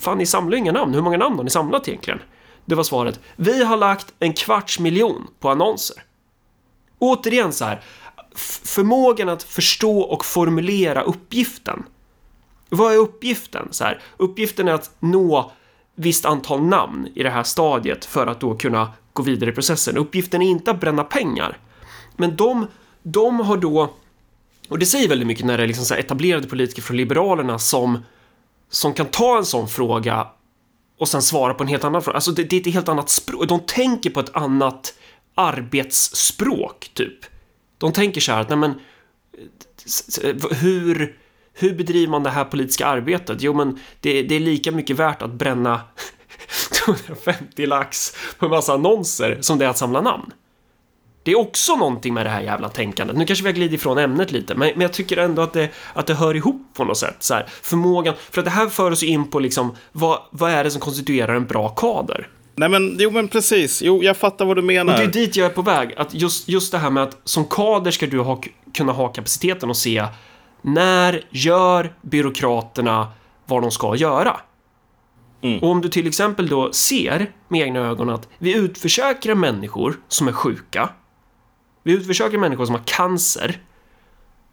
[0.00, 2.20] fan ni samlar inga namn, hur många namn har ni samlat egentligen?
[2.64, 5.96] Det var svaret, vi har lagt en kvarts miljon på annonser.
[6.98, 7.80] Återigen så här,
[8.64, 11.82] förmågan att förstå och formulera uppgiften
[12.68, 13.68] vad är uppgiften?
[13.70, 15.52] Så här, uppgiften är att nå
[15.94, 19.96] visst antal namn i det här stadiet för att då kunna gå vidare i processen.
[19.96, 21.58] Uppgiften är inte att bränna pengar.
[22.16, 22.66] Men de,
[23.02, 23.94] de har då,
[24.68, 27.98] och det säger väldigt mycket när det är liksom så etablerade politiker från Liberalerna som,
[28.70, 30.28] som kan ta en sån fråga
[30.98, 32.14] och sen svara på en helt annan fråga.
[32.14, 33.48] Alltså det, det är ett helt annat språk.
[33.48, 34.94] De tänker på ett annat
[35.34, 37.18] arbetsspråk, typ.
[37.78, 38.74] De tänker så här att, nej men,
[40.50, 41.18] hur
[41.58, 43.42] hur bedriver man det här politiska arbetet?
[43.42, 45.80] Jo, men det, det är lika mycket värt att bränna
[46.84, 50.32] 250 lax på en massa annonser som det är att samla namn.
[51.22, 53.16] Det är också någonting med det här jävla tänkandet.
[53.16, 55.68] Nu kanske vi har glidit ifrån ämnet lite, men, men jag tycker ändå att det,
[55.92, 57.16] att det hör ihop på något sätt.
[57.18, 60.64] Så här, förmågan, för att det här för oss in på liksom, vad, vad är
[60.64, 62.28] det som konstituerar en bra kader?
[62.54, 64.92] Nej men, jo men precis, jo jag fattar vad du menar.
[64.92, 67.16] Och det är dit jag är på väg, att just, just det här med att
[67.24, 68.42] som kader ska du ha,
[68.74, 70.04] kunna ha kapaciteten att se
[70.62, 73.12] när gör byråkraterna
[73.46, 74.40] vad de ska göra?
[75.40, 75.58] Mm.
[75.58, 80.28] Och om du till exempel då ser med egna ögon att vi utförsäkrar människor som
[80.28, 80.88] är sjuka.
[81.82, 83.60] Vi utförsäkrar människor som har cancer.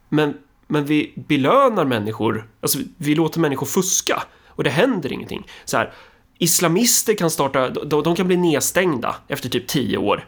[0.09, 0.37] Men,
[0.67, 5.47] men vi belönar människor, alltså vi låter människor fuska och det händer ingenting.
[5.65, 5.93] Så här,
[6.37, 10.27] islamister kan starta, de, de kan bli nedstängda efter typ tio år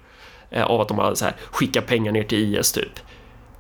[0.50, 3.00] eh, av att de har så här, skickat pengar ner till IS typ.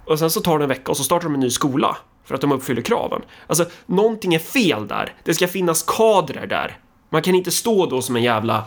[0.06, 2.36] Och sen så tar det en vecka och så startar de en ny skola för
[2.36, 3.22] att de uppfyller kraven.
[3.47, 5.14] Alltså, någonting är fel där.
[5.24, 6.78] Det ska finnas kadrer där.
[7.10, 8.64] Man kan inte stå då som en jävla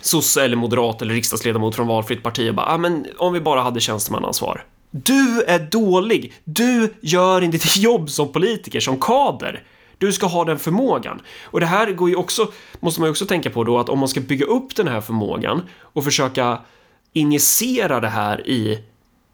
[0.00, 3.60] sosse eller moderat eller riksdagsledamot från valfritt parti och bara, ah, men om vi bara
[3.60, 4.64] hade tjänstemannaansvar.
[4.90, 6.32] Du är dålig.
[6.44, 9.62] Du gör inte ditt jobb som politiker, som kader.
[9.98, 11.20] Du ska ha den förmågan.
[11.44, 13.98] Och det här går ju också, måste man ju också tänka på då, att om
[13.98, 16.58] man ska bygga upp den här förmågan och försöka
[17.12, 18.78] injicera det här i,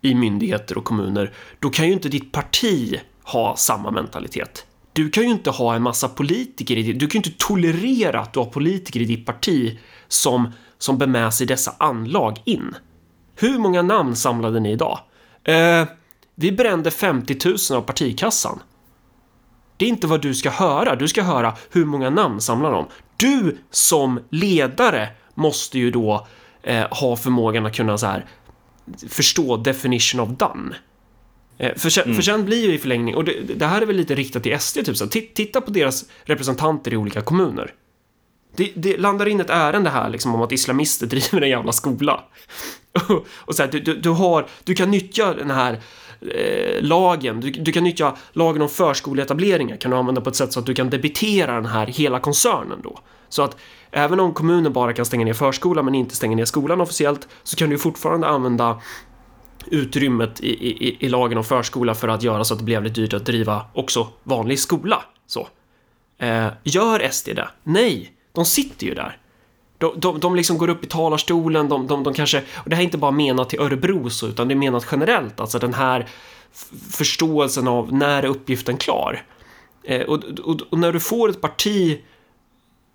[0.02, 4.66] i myndigheter och kommuner, då kan ju inte ditt parti ha samma mentalitet.
[4.92, 8.20] Du kan ju inte ha en massa politiker i ditt, du kan ju inte tolerera
[8.20, 9.78] att du har politiker i ditt parti
[10.08, 12.74] som som bär med sig dessa anlag in.
[13.36, 14.98] Hur många namn samlade ni idag?
[15.44, 15.84] Eh,
[16.34, 17.36] vi brände 50
[17.70, 18.62] 000 av partikassan.
[19.76, 20.96] Det är inte vad du ska höra.
[20.96, 22.86] Du ska höra hur många namn samlar de.
[23.16, 26.26] Du som ledare måste ju då
[26.62, 28.26] eh, ha förmågan att kunna så här
[29.08, 30.74] förstå definition of done.
[31.58, 32.16] Eh, för, sen, mm.
[32.16, 34.60] för sen blir ju i förlängning, och det, det, här är väl lite riktat till
[34.60, 37.74] SD, typ så titta på deras representanter i olika kommuner.
[38.56, 42.24] Det, det, landar in ett ärende här liksom om att islamister driver en jävla skola.
[43.34, 45.80] och så här, du, du, du, har, du kan nyttja den här
[46.34, 50.52] eh, lagen, du, du, kan nyttja lagen om förskoleetableringar kan du använda på ett sätt
[50.52, 52.98] så att du kan debitera den här hela koncernen då.
[53.28, 53.56] Så att
[53.92, 57.56] även om kommunen bara kan stänga ner förskolan men inte stänga ner skolan officiellt så
[57.56, 58.80] kan du fortfarande använda
[59.66, 62.94] utrymmet i, i, i lagen om förskola för att göra så att det blir jävligt
[62.94, 65.02] dyrt att driva också vanlig skola.
[65.26, 65.48] Så.
[66.18, 67.48] Eh, gör SD det?
[67.62, 69.18] Nej, de sitter ju där.
[69.78, 72.82] De, de, de liksom går upp i talarstolen, de, de, de kanske, och det här
[72.82, 76.08] är inte bara menat till Örebro så, utan det är menat generellt, alltså den här
[76.90, 79.24] förståelsen av när är uppgiften klar?
[79.84, 82.00] Eh, och, och, och, när du får ett parti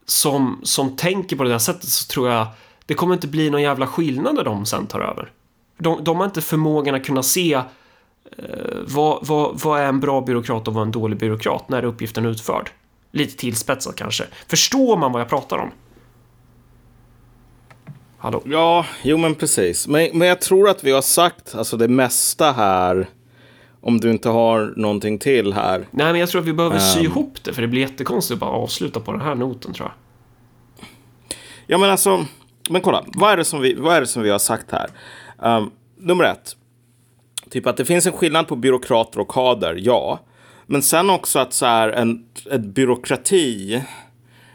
[0.06, 2.48] som, som tänker på det där sättet så tror jag
[2.86, 5.32] det kommer inte bli någon jävla skillnad när de sen tar över.
[5.78, 7.64] De, de har inte förmågan att kunna se eh,
[8.88, 12.26] vad, vad, vad är en bra byråkrat och vad är en dålig byråkrat när uppgiften
[12.26, 12.70] är utförd.
[13.12, 14.24] Lite tillspetsat kanske.
[14.48, 15.72] Förstår man vad jag pratar om?
[18.18, 18.42] Hallå?
[18.46, 19.88] Ja, jo men precis.
[19.88, 23.10] Men, men jag tror att vi har sagt alltså det mesta här.
[23.86, 25.88] Om du inte har någonting till här.
[25.92, 27.54] Nej, men jag tror att vi behöver sy um, ihop det.
[27.54, 29.96] För det blir jättekonstigt att bara avsluta på den här noten tror jag.
[31.68, 32.26] Ja, men alltså.
[32.70, 34.90] Men kolla, vad är det som vi, vad är det som vi har sagt här?
[35.58, 36.56] Um, nummer ett.
[37.50, 40.20] Typ att det finns en skillnad på byråkrater och kader, ja.
[40.66, 43.84] Men sen också att så här, en, en byråkrati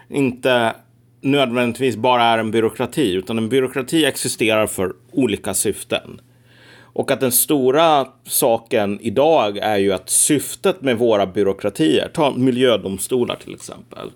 [0.08, 0.74] inte
[1.20, 6.20] nödvändigtvis bara är en byråkrati, utan en byråkrati existerar för olika syften.
[7.01, 13.36] Och att den stora saken idag är ju att syftet med våra byråkratier, ta miljödomstolar
[13.36, 14.11] till exempel.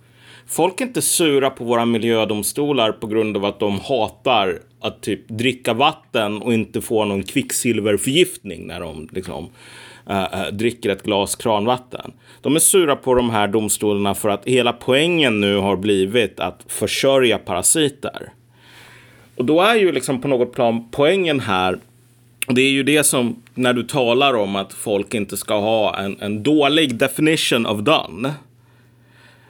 [0.46, 5.28] Folk är inte sura på våra miljödomstolar på grund av att de hatar att typ
[5.28, 9.48] dricka vatten och inte få någon kvicksilverförgiftning när de liksom
[10.10, 12.12] äh, dricker ett glas kranvatten.
[12.40, 16.64] De är sura på de här domstolarna för att hela poängen nu har blivit att
[16.66, 18.32] försörja parasiter.
[19.36, 21.78] Och då är ju liksom på något plan poängen här
[22.46, 26.16] det är ju det som, när du talar om att folk inte ska ha en,
[26.20, 28.34] en dålig definition of done,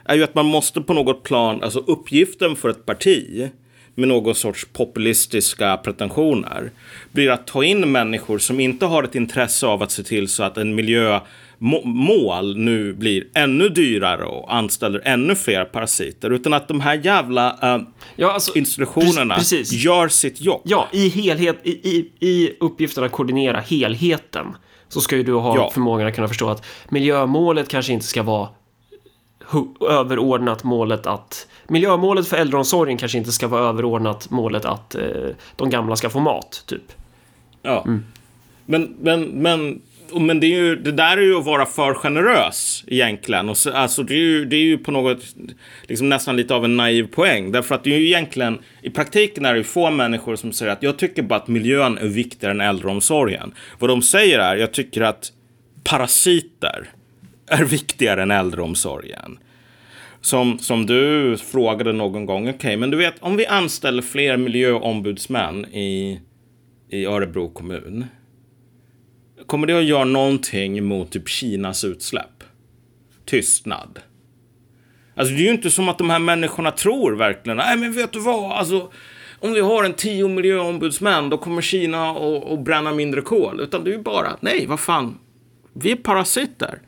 [0.05, 3.49] är ju att man måste på något plan, alltså uppgiften för ett parti
[3.95, 6.71] med någon sorts populistiska pretensioner
[7.11, 10.43] blir att ta in människor som inte har ett intresse av att se till så
[10.43, 11.19] att en miljö
[11.57, 16.29] miljömål nu blir ännu dyrare och anställer ännu fler parasiter.
[16.29, 17.83] Utan att de här jävla uh,
[18.15, 19.71] ja, alltså, institutionerna precis.
[19.71, 20.61] gör sitt jobb.
[20.63, 24.45] Ja, i helhet, i, i, i uppgiften att koordinera helheten
[24.87, 25.71] så ska ju du ha ja.
[25.71, 28.49] förmågan att kunna förstå att miljömålet kanske inte ska vara
[29.89, 35.01] överordnat målet att miljömålet för äldreomsorgen kanske inte ska vara överordnat målet att eh,
[35.55, 36.91] de gamla ska få mat, typ.
[37.61, 37.83] Ja.
[37.85, 38.03] Mm.
[38.65, 39.81] Men, men, men,
[40.19, 43.49] men det, är ju, det där är ju att vara för generös egentligen.
[43.49, 45.35] Och så, alltså, det, är ju, det är ju på något,
[45.83, 47.51] liksom nästan lite av en naiv poäng.
[47.51, 50.71] Därför att det är ju egentligen, i praktiken är det ju få människor som säger
[50.71, 53.53] att jag tycker bara att miljön är viktigare än äldreomsorgen.
[53.79, 55.31] Vad de säger är, jag tycker att
[55.83, 56.89] parasiter
[57.47, 59.39] är viktigare än äldreomsorgen.
[60.21, 64.37] Som, som du frågade någon gång, okej, okay, men du vet om vi anställer fler
[64.37, 66.19] miljöombudsmän i,
[66.89, 68.05] i Örebro kommun.
[69.45, 72.43] Kommer det att göra någonting mot typ Kinas utsläpp?
[73.25, 73.99] Tystnad.
[75.15, 78.11] Alltså det är ju inte som att de här människorna tror verkligen, nej men vet
[78.11, 78.91] du vad, alltså
[79.39, 83.59] om vi har en tio miljöombudsmän då kommer Kina att bränna mindre kol.
[83.59, 85.19] Utan det är ju bara, nej vad fan,
[85.73, 86.81] vi är parasiter.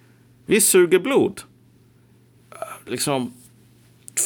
[0.46, 1.42] Vi suger blod.
[2.86, 3.34] Liksom,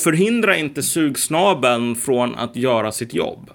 [0.03, 3.51] förhindra inte sugsnabeln från att göra sitt jobb.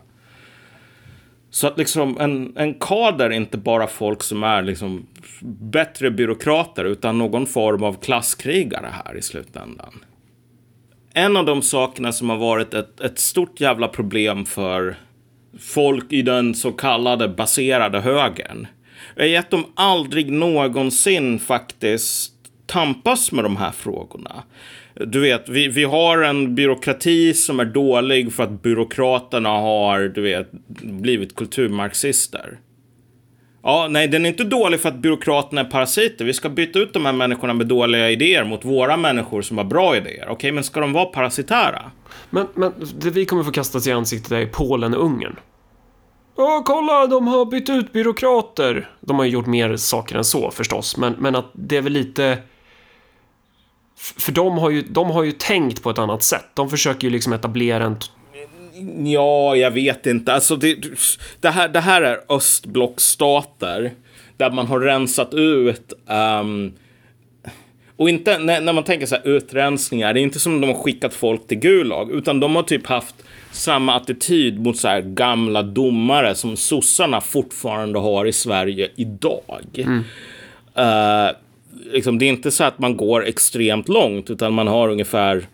[1.50, 5.06] Så att liksom en, en kader är inte bara folk som är liksom
[5.60, 10.04] bättre byråkrater utan någon form av klasskrigare här i slutändan.
[11.12, 14.96] En av de sakerna som har varit ett, ett stort jävla problem för
[15.58, 18.66] folk i den så kallade baserade högern
[19.16, 22.32] är att de aldrig någonsin faktiskt
[22.66, 24.42] tampas med de här frågorna.
[25.00, 30.20] Du vet, vi, vi har en byråkrati som är dålig för att byråkraterna har, du
[30.20, 32.58] vet, blivit kulturmarxister.
[33.62, 36.24] Ja, nej, den är inte dålig för att byråkraterna är parasiter.
[36.24, 39.64] Vi ska byta ut de här människorna med dåliga idéer mot våra människor som har
[39.64, 40.28] bra idéer.
[40.28, 41.90] Okej, men ska de vara parasitära?
[42.30, 45.36] Men, men det vi kommer få kastas i ansiktet är Polen och Ungern.
[46.36, 48.90] Ja, kolla, de har bytt ut byråkrater.
[49.00, 51.92] De har ju gjort mer saker än så förstås, men, men att det är väl
[51.92, 52.38] lite...
[53.96, 56.46] För de har, ju, de har ju tänkt på ett annat sätt.
[56.54, 57.96] De försöker ju liksom etablera en...
[59.12, 60.32] Ja, jag vet inte.
[60.32, 60.76] Alltså, det,
[61.40, 63.92] det, här, det här är östblockstater
[64.36, 65.92] där man har rensat ut
[66.40, 66.72] um,
[67.96, 70.74] och inte när, när, man tänker så här utrensningar, det är inte som de har
[70.74, 73.14] skickat folk till Gulag, utan de har typ haft
[73.50, 79.60] samma attityd mot så här gamla domare som sossarna fortfarande har i Sverige idag.
[79.76, 80.04] Mm.
[80.78, 81.36] Uh,
[81.92, 85.46] liksom, det är inte så att man går extremt långt, utan man har ungefär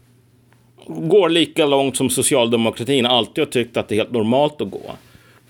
[0.87, 4.97] går lika långt som socialdemokratin alltid har tyckt att det är helt normalt att gå.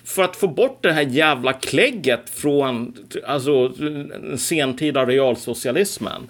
[0.04, 2.94] För att få bort det här jävla klägget från
[3.26, 6.28] alltså, den sentida realsocialismen.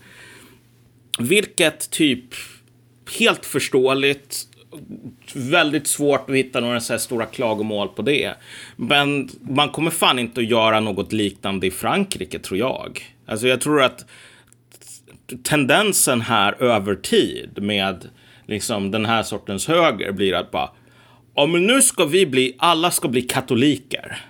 [1.18, 2.24] Vilket typ
[3.18, 4.46] helt förståeligt
[5.34, 8.34] väldigt svårt att hitta några så här stora klagomål på det.
[8.76, 13.00] Men man kommer fan inte att göra något liknande i Frankrike, tror jag.
[13.26, 14.04] Alltså jag tror att
[15.44, 18.08] tendensen här över tid med
[18.46, 20.70] liksom den här sortens höger blir att bara
[21.34, 24.20] Ja, men nu ska vi bli, alla ska bli katoliker.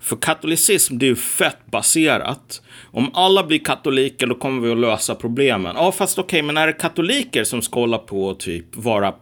[0.00, 2.62] För katolicism, det är ju fett baserat.
[2.90, 5.76] Om alla blir katoliker, då kommer vi att lösa problemen.
[5.76, 9.14] Ja, fast okej, okay, men är det katoliker som ska hålla på och typ vara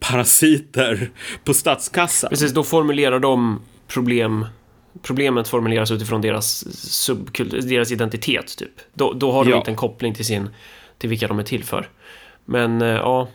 [0.00, 1.10] parasiter
[1.44, 2.30] på statskassan?
[2.30, 4.46] Precis, då formulerar de problem
[5.02, 8.72] problemet formuleras utifrån deras subkultur, deras identitet typ.
[8.94, 9.56] Då, då har de ja.
[9.56, 10.48] inte en koppling till sin,
[10.98, 11.88] till vilka de är till för.
[12.44, 13.28] Men eh, ja,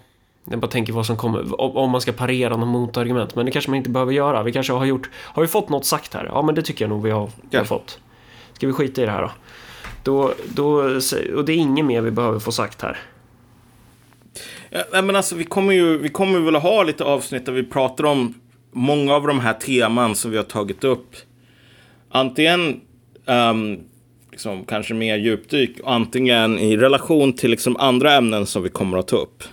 [0.49, 3.35] jag bara tänker vad som kommer, om man ska parera något motargument.
[3.35, 4.43] Men det kanske man inte behöver göra.
[4.43, 6.25] Vi kanske har gjort, har vi fått något sagt här?
[6.25, 7.99] Ja, men det tycker jag nog vi har, vi har fått.
[8.53, 9.31] Ska vi skita i det här då?
[10.03, 10.65] Då, då?
[11.35, 12.99] Och det är inget mer vi behöver få sagt här.
[14.69, 18.03] Ja, men alltså, vi kommer ju vi kommer väl ha lite avsnitt där vi pratar
[18.03, 18.33] om
[18.71, 21.15] många av de här teman som vi har tagit upp.
[22.15, 22.81] Antingen
[23.25, 23.79] um,
[24.31, 29.07] liksom, kanske mer djupdyk, antingen i relation till liksom, andra ämnen som vi kommer att
[29.07, 29.43] ta upp.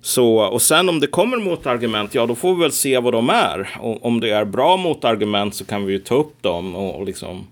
[0.00, 3.30] Så, och sen om det kommer motargument, ja då får vi väl se vad de
[3.30, 3.70] är.
[3.80, 7.06] Och om det är bra motargument så kan vi ju ta upp dem och, och
[7.06, 7.46] liksom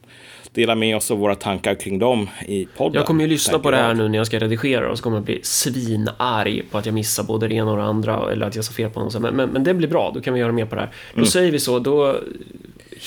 [0.53, 2.95] dela med oss av våra tankar kring dem i podden.
[2.95, 5.16] Jag kommer ju lyssna på det här nu när jag ska redigera och så kommer
[5.16, 8.57] jag bli svinarg på att jag missar både det ena och det andra eller att
[8.57, 9.20] jag sa fel på något.
[9.20, 10.91] Men, men, men det blir bra, då kan vi göra mer på det här.
[11.12, 11.26] Då mm.
[11.26, 12.16] säger vi så, då...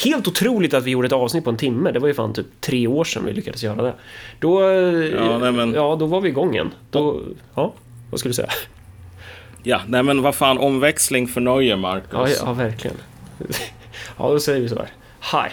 [0.04, 1.92] Helt otroligt att vi gjorde ett avsnitt på en timme.
[1.92, 3.94] Det var ju fan typ tre år sedan vi lyckades göra det.
[4.40, 4.62] Då...
[4.62, 5.74] Ja, nej, men...
[5.74, 6.74] ja då var vi igång igen.
[6.90, 7.22] Då...
[7.56, 7.74] Ja,
[8.12, 8.50] vad skulle du säga?
[9.64, 12.10] Ja, nej men vad fan, omväxling för nöje, Marcus.
[12.12, 12.98] Ja, ja, verkligen.
[14.18, 14.90] ja, då säger vi så här.
[15.32, 15.50] Hi.